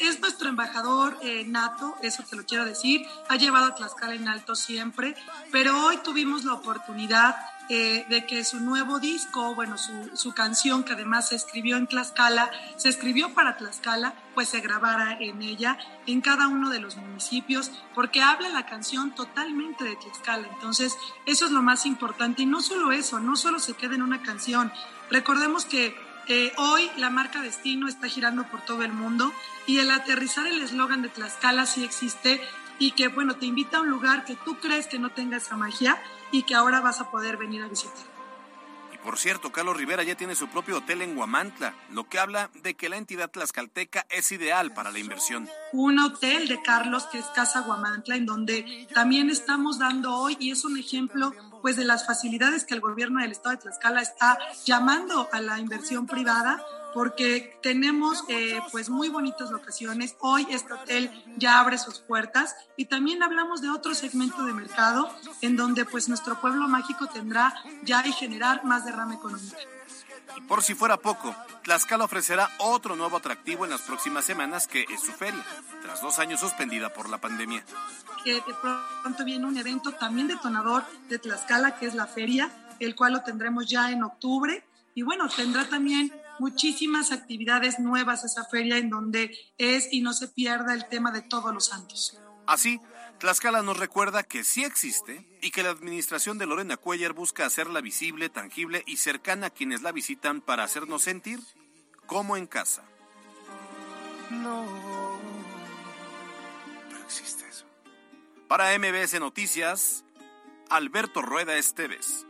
[0.00, 4.28] es nuestro embajador eh, nato, eso te lo quiero decir, ha llevado a Tlaxcala en
[4.28, 5.14] alto siempre,
[5.50, 7.36] pero hoy tuvimos la oportunidad
[7.70, 11.86] eh, de que su nuevo disco, bueno, su, su, canción que además se escribió en
[11.86, 16.98] Tlaxcala, se escribió para Tlaxcala, pues se grabara en ella, en cada uno de los
[16.98, 20.46] municipios, porque habla la canción totalmente de Tlaxcala.
[20.52, 22.42] Entonces, eso es lo más importante.
[22.42, 24.70] Y no solo eso, no solo se queda en una canción.
[25.10, 25.96] Recordemos que
[26.28, 29.32] eh, hoy la marca Destino está girando por todo el mundo
[29.66, 32.40] y el aterrizar el eslogan de Tlaxcala sí existe
[32.78, 35.56] y que, bueno, te invita a un lugar que tú crees que no tenga esa
[35.56, 36.00] magia
[36.32, 38.14] y que ahora vas a poder venir a visitar.
[38.92, 42.50] Y por cierto, Carlos Rivera ya tiene su propio hotel en Guamantla, lo que habla
[42.62, 45.48] de que la entidad tlaxcalteca es ideal para la inversión.
[45.72, 50.50] Un hotel de Carlos que es Casa Guamantla, en donde también estamos dando hoy, y
[50.50, 51.32] es un ejemplo
[51.64, 54.36] pues de las facilidades que el gobierno del estado de Tlaxcala está
[54.66, 56.62] llamando a la inversión privada
[56.92, 60.14] porque tenemos eh, pues muy bonitas locaciones.
[60.20, 65.08] Hoy este hotel ya abre sus puertas y también hablamos de otro segmento de mercado
[65.40, 69.56] en donde pues nuestro pueblo mágico tendrá ya y generar más derrama económica.
[70.36, 74.84] Y por si fuera poco, Tlaxcala ofrecerá otro nuevo atractivo en las próximas semanas que
[74.88, 75.44] es su feria,
[75.82, 77.64] tras dos años suspendida por la pandemia
[78.24, 78.54] que de
[79.02, 82.50] pronto viene un evento también detonador de Tlaxcala, que es la feria,
[82.80, 84.64] el cual lo tendremos ya en octubre.
[84.94, 90.28] Y bueno, tendrá también muchísimas actividades nuevas esa feria en donde es y no se
[90.28, 92.18] pierda el tema de todos los santos.
[92.46, 92.80] Así,
[93.18, 97.80] Tlaxcala nos recuerda que sí existe y que la administración de Lorena Cuellar busca hacerla
[97.80, 101.40] visible, tangible y cercana a quienes la visitan para hacernos sentir
[102.06, 102.84] como en casa.
[104.30, 104.66] No,
[106.88, 107.66] pero existe eso.
[108.48, 110.04] Para MBS Noticias,
[110.68, 112.26] Alberto Rueda Esteves.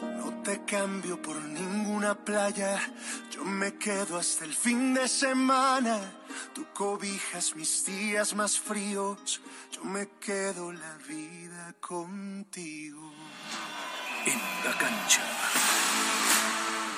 [0.00, 2.80] No te cambio por ninguna playa,
[3.30, 6.23] yo me quedo hasta el fin de semana.
[6.54, 9.40] Tú cobijas mis días más fríos,
[9.72, 13.12] yo me quedo la vida contigo.
[14.26, 15.22] En la cancha.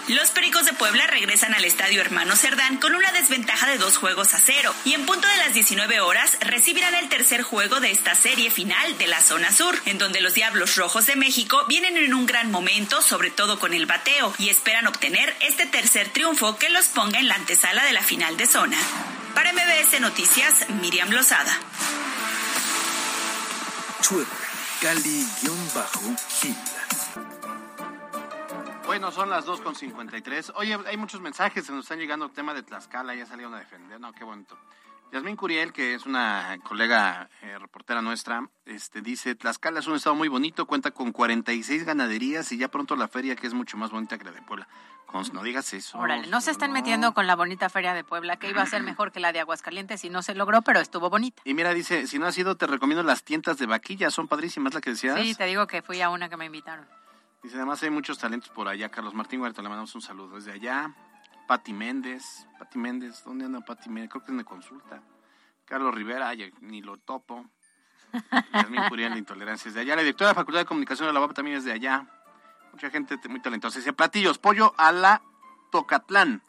[0.08, 4.34] Los Pericos de Puebla regresan al Estadio Hermano Cerdán con una desventaja de dos juegos
[4.34, 8.14] a cero y en punto de las 19 horas recibirán el tercer juego de esta
[8.14, 12.14] serie final de la zona sur, en donde los Diablos Rojos de México vienen en
[12.14, 16.70] un gran momento, sobre todo con el bateo, y esperan obtener este tercer triunfo que
[16.70, 18.78] los ponga en la antesala de la final de zona.
[19.36, 21.52] Para MBS Noticias, Miriam Lozada.
[24.08, 24.26] Twitter,
[24.80, 26.56] Cali-Gil.
[28.86, 30.52] Bueno, son las 2.53.
[30.54, 33.58] Oye, hay muchos mensajes, se nos están llegando el tema de Tlaxcala, ya salieron a
[33.58, 34.56] defender, no, qué bonito.
[35.12, 40.16] Yasmín Curiel, que es una colega eh, reportera nuestra, este, dice, Tlaxcala es un estado
[40.16, 43.90] muy bonito, cuenta con 46 ganaderías y ya pronto la feria que es mucho más
[43.90, 44.68] bonita que la de Puebla.
[45.06, 45.98] Cons, no digas eso.
[45.98, 48.82] Órale, no se están metiendo con la bonita feria de Puebla, que iba a ser
[48.82, 51.42] mejor que la de Aguascalientes y no se logró, pero estuvo bonita.
[51.44, 54.74] Y mira, dice, si no has ido, te recomiendo las tiendas de vaquilla, son padrísimas,
[54.74, 55.20] la que decías.
[55.20, 56.86] Sí, te digo que fui a una que me invitaron.
[57.42, 58.88] Dice, además hay muchos talentos por allá.
[58.88, 60.92] Carlos Martín Huerta, le mandamos un saludo desde allá.
[61.46, 62.46] Pati Méndez.
[62.58, 64.10] Pati Méndez, ¿dónde anda Pati Méndez?
[64.10, 65.02] Creo que es de consulta.
[65.64, 67.46] Carlos Rivera, ay, ni lo topo.
[68.52, 69.96] Yasmín Curiel, de Intolerancia es de allá.
[69.96, 72.06] La directora de la Facultad de Comunicación de la UAP también es de allá.
[72.72, 73.78] Mucha gente muy talentosa.
[73.78, 75.22] Dice, platillos, pollo a la
[75.72, 76.42] Tocatlán,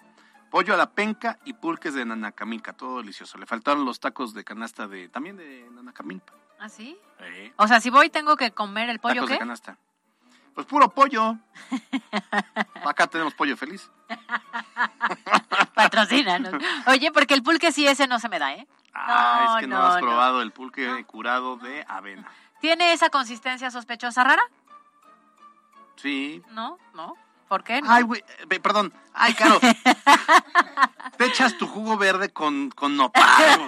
[0.52, 2.74] pollo a la penca y pulques de Nanacamica.
[2.74, 3.38] Todo delicioso.
[3.38, 6.34] Le faltaron los tacos de canasta de también de Nanacamica.
[6.60, 6.98] ¿Ah, sí?
[7.20, 9.40] Eh, O sea, si voy tengo que comer el pollo, tacos de ¿qué?
[9.40, 9.78] canasta.
[10.58, 11.38] Pues puro pollo.
[12.84, 13.92] Acá tenemos pollo feliz.
[15.76, 16.52] Patrocínanos.
[16.88, 18.68] Oye, porque el pulque sí ese no se me da, ¿eh?
[18.92, 20.02] Ah, es que no, no, has no.
[20.02, 22.28] probado el pulque curado de avena.
[22.60, 24.42] ¿Tiene esa consistencia sospechosa rara?
[25.96, 26.42] Sí.
[26.50, 27.14] No, no.
[27.48, 27.80] ¿Por qué?
[27.88, 28.94] Ay, güey, eh, perdón.
[29.14, 29.60] Ay, Caro.
[31.18, 33.24] Te echas tu jugo verde con, con nopal.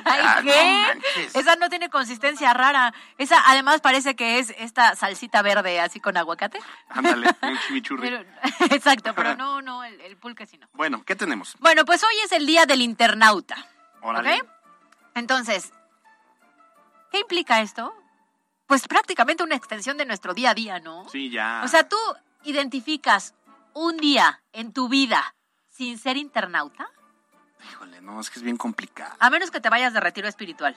[0.06, 1.30] Ay, no ¿qué?
[1.34, 2.94] Esa no tiene consistencia rara.
[3.18, 6.60] Esa además parece que es esta salsita verde así con aguacate.
[6.90, 8.10] Ándale, un chimichurri.
[8.10, 8.26] Pero-
[8.76, 10.68] exacto, pero no, no, el, el pulque sí no.
[10.74, 11.56] Bueno, ¿qué tenemos?
[11.60, 13.56] Bueno, pues hoy es el día del internauta.
[14.02, 14.42] Órale.
[14.42, 14.48] ¿Ok?
[15.16, 15.72] Entonces,
[17.12, 17.94] ¿qué implica esto?
[18.68, 21.08] Pues prácticamente una extensión de nuestro día a día, ¿no?
[21.10, 21.62] Sí, ya.
[21.64, 21.98] O sea, tú
[22.44, 23.34] identificas
[23.80, 25.36] un día en tu vida
[25.70, 26.90] sin ser internauta,
[27.72, 29.16] Híjole, no, es que es bien complicado.
[29.20, 30.76] a menos que te vayas de retiro espiritual.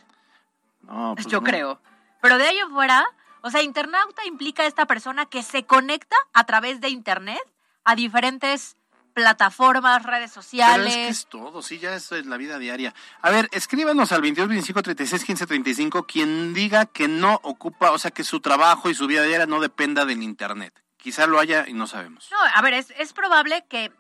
[0.83, 1.47] No, pues yo no.
[1.47, 1.81] creo.
[2.21, 3.05] Pero de ahí fuera,
[3.43, 7.41] o sea, internauta implica esta persona que se conecta a través de internet
[7.85, 8.77] a diferentes
[9.15, 10.87] plataformas, redes Pero sociales.
[10.89, 12.95] es que es todo, sí, ya eso es la vida diaria.
[13.21, 17.99] A ver, escríbanos al 22 25 36 15 35 quien diga que no ocupa, o
[17.99, 20.75] sea, que su trabajo y su vida diaria no dependa del internet.
[21.03, 22.29] Quizá lo haya y no sabemos.
[22.31, 23.93] No, a ver, es, es probable que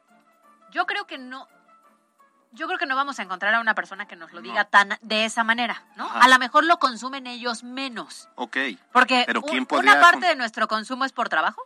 [0.70, 1.48] yo creo que no.
[2.52, 4.98] Yo creo que no vamos a encontrar a una persona que nos lo diga tan
[5.00, 6.04] de esa manera, ¿no?
[6.04, 6.20] Ajá.
[6.20, 8.28] A lo mejor lo consumen ellos menos.
[8.34, 8.56] Ok.
[8.92, 11.62] Porque Pero ¿quién una parte con- de nuestro consumo es por trabajo,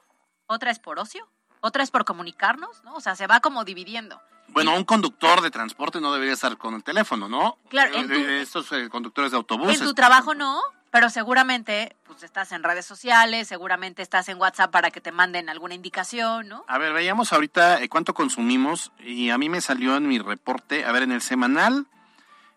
[0.46, 1.28] otra es por ocio,
[1.60, 2.94] otra es por comunicarnos, ¿no?
[2.94, 4.22] O sea, se va como dividiendo.
[4.48, 7.58] Bueno, un conductor de transporte no debería estar con el teléfono, ¿no?
[7.68, 9.80] Claro, Eh, tu- eh, Estos eh, conductores de autobuses.
[9.80, 10.62] En tu trabajo no,
[10.96, 15.50] pero seguramente pues estás en redes sociales, seguramente estás en WhatsApp para que te manden
[15.50, 16.64] alguna indicación, ¿no?
[16.68, 20.86] A ver, veíamos ahorita eh, cuánto consumimos y a mí me salió en mi reporte,
[20.86, 21.86] a ver, en el semanal,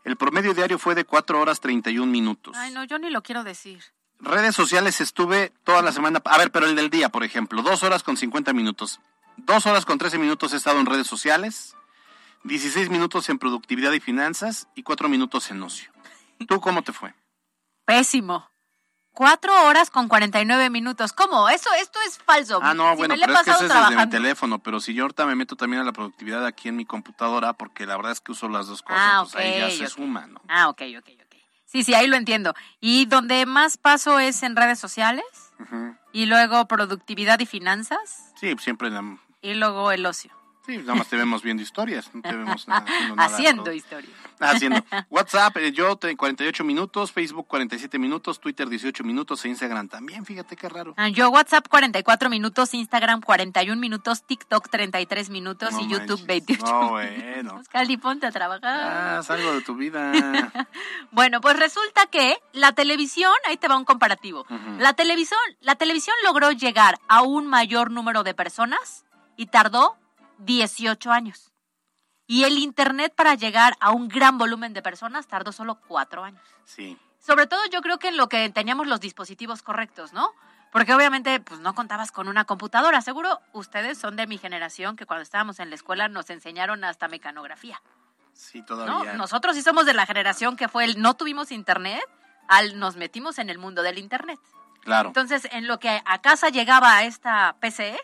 [0.06, 2.56] el promedio diario fue de 4 horas 31 minutos.
[2.56, 3.84] Ay, no, yo ni lo quiero decir.
[4.22, 7.84] Redes sociales estuve toda la semana, a ver, pero el del día, por ejemplo, 2
[7.84, 9.02] horas con 50 minutos.
[9.36, 11.76] 2 horas con 13 minutos he estado en redes sociales,
[12.46, 15.92] 16 minutos en productividad y finanzas y 4 minutos en ocio.
[16.48, 17.14] ¿Tú cómo te fue?
[17.90, 18.48] Pésimo.
[19.16, 21.12] Cuatro horas con 49 minutos.
[21.12, 21.50] ¿Cómo?
[21.50, 22.60] Eso, esto es falso.
[22.62, 25.26] Ah, no, Si bueno, pero es que es desde mi teléfono, pero si yo ahorita
[25.26, 28.32] me meto también a la productividad aquí en mi computadora, porque la verdad es que
[28.32, 30.40] uso las dos cosas, Ah, pues ahí ya se suma, ¿no?
[30.48, 31.36] Ah, ok, ok, ok.
[31.66, 32.54] Sí, sí, ahí lo entiendo.
[32.80, 35.26] Y donde más paso es en redes sociales,
[36.14, 40.32] y luego productividad y finanzas, Sí, siempre la- y luego el ocio.
[40.70, 42.86] Sí, nada más te vemos viendo historias, no te vemos nada,
[43.18, 43.64] haciendo
[44.40, 44.52] nada.
[44.52, 44.84] Haciendo.
[45.10, 50.26] WhatsApp, eh, yo te- 48 minutos, Facebook 47 minutos, Twitter 18 minutos e Instagram también,
[50.26, 50.94] fíjate qué raro.
[50.96, 56.28] Ah, Yo WhatsApp 44 minutos, Instagram 41 minutos, TikTok 33 minutos No y YouTube manches.
[56.28, 57.62] 28 No, bueno.
[57.72, 58.80] Cali, ponte a trabajar.
[58.80, 60.52] Ah, haz algo de tu vida.
[61.12, 64.46] Bueno, pues resulta que la televisión, ahí te va un comparativo.
[64.78, 69.04] La televisión, la televisión logró llegar a un mayor número de personas
[69.36, 69.98] y tardó
[70.40, 71.52] 18 años.
[72.28, 76.44] Y el internet para llegar a un gran volumen de personas tardó solo 4 años.
[76.66, 76.98] Sí.
[77.20, 80.32] Sobre todo yo creo que en lo que teníamos los dispositivos correctos, ¿no?
[80.72, 83.02] Porque obviamente pues no contabas con una computadora.
[83.02, 87.08] Seguro ustedes son de mi generación que cuando estábamos en la escuela nos enseñaron hasta
[87.08, 87.82] mecanografía.
[88.34, 88.66] Sí, ¿no?
[88.66, 89.14] todavía.
[89.14, 92.04] Nosotros sí somos de la generación que fue el no tuvimos internet,
[92.48, 94.40] al nos metimos en el mundo del internet.
[94.82, 95.10] Claro.
[95.10, 98.00] Entonces, en lo que a casa llegaba a esta PC,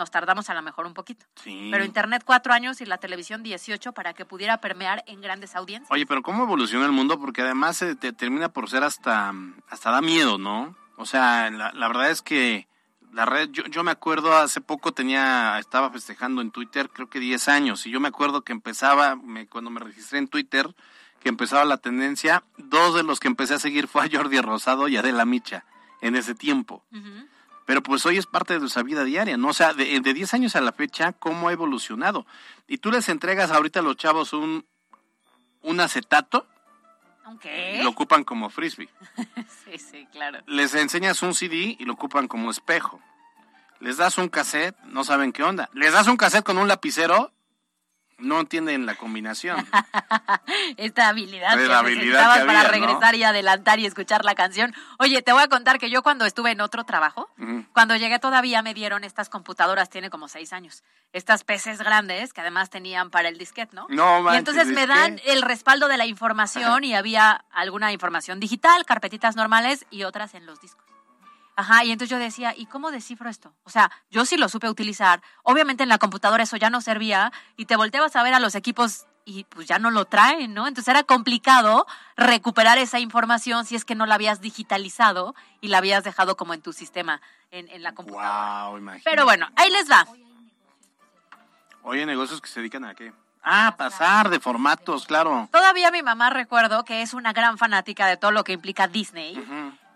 [0.00, 1.26] nos tardamos a lo mejor un poquito.
[1.36, 1.68] Sí.
[1.70, 5.90] Pero internet cuatro años y la televisión 18 para que pudiera permear en grandes audiencias.
[5.92, 7.20] Oye, pero ¿cómo evoluciona el mundo?
[7.20, 9.32] Porque además se te termina por ser hasta,
[9.68, 10.74] hasta da miedo, ¿no?
[10.96, 12.66] O sea, la, la verdad es que
[13.12, 17.20] la red, yo, yo me acuerdo hace poco tenía, estaba festejando en Twitter creo que
[17.20, 20.74] 10 años y yo me acuerdo que empezaba, me, cuando me registré en Twitter,
[21.20, 24.88] que empezaba la tendencia, dos de los que empecé a seguir fue a Jordi Rosado
[24.88, 25.64] y Adela Micha
[26.00, 26.82] en ese tiempo.
[27.66, 29.48] Pero pues hoy es parte de nuestra vida diaria, ¿no?
[29.48, 32.26] O sea, de, de 10 años a la fecha, ¿cómo ha evolucionado?
[32.66, 34.66] Y tú les entregas ahorita a los chavos un,
[35.62, 36.46] un acetato
[37.44, 38.88] y lo ocupan como frisbee.
[39.64, 40.40] sí, sí, claro.
[40.46, 43.00] Les enseñas un CD y lo ocupan como espejo.
[43.78, 45.70] Les das un cassette, no saben qué onda.
[45.72, 47.32] Les das un cassette con un lapicero,
[48.20, 49.66] no entienden la combinación.
[50.76, 54.74] Esta habilidad Pues que habilidad necesitabas que para regresar y adelantar y escuchar la canción.
[54.98, 57.28] Oye, te voy a contar que yo cuando estuve en otro trabajo.
[57.72, 62.40] Cuando llegué todavía me dieron estas computadoras, tiene como seis años, estas PCs grandes que
[62.40, 63.86] además tenían para el disquete, ¿no?
[63.88, 68.40] No, y manches, entonces me dan el respaldo de la información y había alguna información
[68.40, 70.89] digital, carpetitas normales y otras en los discos.
[71.56, 73.54] Ajá, y entonces yo decía, ¿y cómo descifro esto?
[73.64, 75.20] O sea, yo sí lo supe utilizar.
[75.42, 78.54] Obviamente en la computadora eso ya no servía y te volteabas a ver a los
[78.54, 80.66] equipos y pues ya no lo traen, ¿no?
[80.66, 81.86] Entonces era complicado
[82.16, 86.54] recuperar esa información si es que no la habías digitalizado y la habías dejado como
[86.54, 87.20] en tu sistema,
[87.50, 88.68] en, en la computadora.
[88.68, 89.10] Wow, imagínate.
[89.10, 90.06] Pero bueno, ahí les va.
[91.82, 93.12] Oye, negocios que se dedican a qué?
[93.42, 95.48] Ah, pasar de formatos, claro.
[95.50, 99.34] Todavía mi mamá recuerdo que es una gran fanática de todo lo que implica Disney.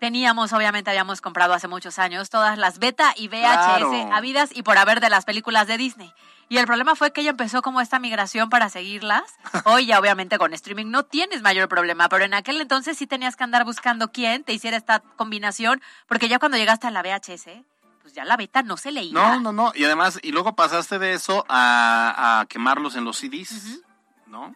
[0.04, 3.38] Teníamos, obviamente, habíamos comprado hace muchos años todas las beta y VHS
[3.78, 4.10] Claro.
[4.12, 6.12] habidas y por haber de las películas de Disney.
[6.50, 9.22] Y el problema fue que ella empezó como esta migración para seguirlas.
[9.64, 13.34] Hoy ya obviamente con streaming no tienes mayor problema, pero en aquel entonces sí tenías
[13.34, 17.64] que andar buscando quién te hiciera esta combinación, porque ya cuando llegaste a la VHS,
[18.02, 19.14] pues ya la beta no se leía.
[19.14, 19.72] No, no, no.
[19.74, 23.80] Y además, y luego pasaste de eso a, a quemarlos en los CDs,
[24.26, 24.54] ¿no?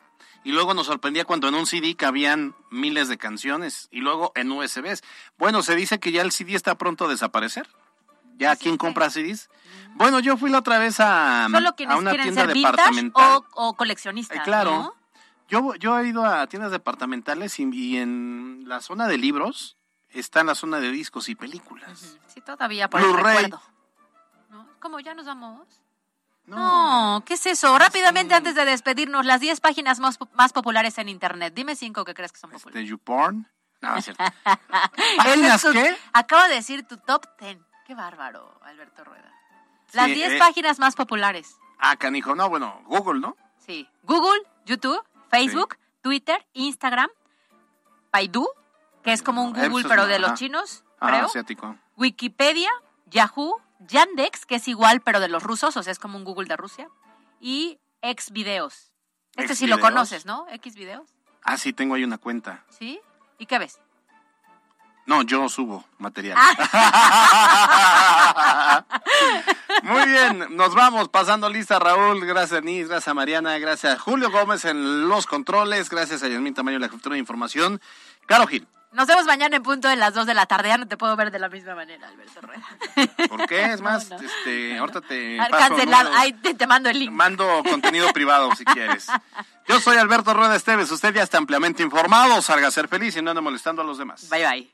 [0.49, 4.51] Y luego nos sorprendía cuando en un CD cabían miles de canciones y luego en
[4.51, 5.03] USBs.
[5.37, 7.69] Bueno, se dice que ya el CD está pronto a desaparecer.
[8.39, 9.51] ¿Ya quién compra CDs?
[9.97, 13.43] Bueno, yo fui la otra vez a, Solo a quienes una tienda ser departamental.
[13.53, 14.39] o, o coleccionistas.
[14.39, 14.71] Eh, claro.
[14.71, 14.95] ¿no?
[15.51, 19.77] Yo, yo he ido a tiendas departamentales y, y en la zona de libros
[20.09, 22.17] está en la zona de discos y películas.
[22.27, 23.37] Sí, todavía por el Blu-ray.
[23.37, 23.61] recuerdo.
[24.49, 24.67] ¿No?
[24.81, 25.69] ¿Cómo ya nos vamos?
[26.57, 27.23] No.
[27.27, 27.79] ¿qué es eso?
[27.79, 31.53] Rápidamente, antes de despedirnos, las 10 páginas más, más populares en Internet.
[31.55, 32.83] Dime cinco que crees que son populares.
[32.83, 33.47] ¿De YouPorn?
[33.81, 34.25] No, es cierto.
[35.17, 35.97] ¿Páginas es tu- qué?
[36.13, 37.59] Acaba de decir tu top 10.
[37.87, 39.33] Qué bárbaro, Alberto Rueda.
[39.93, 40.39] Las Sí, 10 eh.
[40.39, 41.57] páginas más populares.
[41.79, 42.35] Ah, canijo.
[42.35, 43.37] No, bueno, Google, ¿no?
[43.65, 43.89] Sí.
[44.03, 47.09] Google, YouTube, Facebook, Twitter, Instagram,
[48.13, 48.49] Baidu,
[49.03, 51.27] que es como un Google pero no, de los chinos, Ah, creo.
[51.27, 51.77] asiático.
[51.97, 52.71] Wikipedia,
[53.07, 56.49] Yahoo, Yandex, que es igual pero de los rusos, o sea, es como un Google
[56.49, 56.89] de Rusia,
[57.41, 58.93] y Xvideos.
[59.37, 60.47] Este sí lo conoces, ¿no?
[60.63, 61.09] Xvideos,
[61.43, 62.65] Ah, sí, tengo ahí una cuenta.
[62.69, 63.01] ¿sí?
[63.39, 63.79] ¿Y qué ves?
[65.07, 66.37] No, yo subo material.
[66.39, 66.55] Ah.
[69.83, 72.27] Muy bien, nos vamos pasando lista, Raúl.
[72.27, 76.91] Gracias, Nis, gracias Mariana, gracias Julio Gómez en los controles, gracias a Yasmín Tamayo la
[76.91, 77.81] cultura de información.
[78.27, 80.69] Caro Gil, Nos vemos mañana en punto de las 2 de la tarde.
[80.69, 82.67] Ya no te puedo ver de la misma manera, Alberto Rueda.
[83.29, 83.65] ¿por qué?
[83.73, 86.11] Es más, este, ahorita te paso Cancelado.
[86.15, 87.13] Ahí te, te mando el link.
[87.13, 89.07] Mando contenido privado si quieres.
[89.67, 93.23] Yo soy Alberto Rueda Esteves, usted ya está ampliamente informado, salga a ser feliz y
[93.23, 94.29] no ande molestando a los demás.
[94.31, 94.73] Bye bye.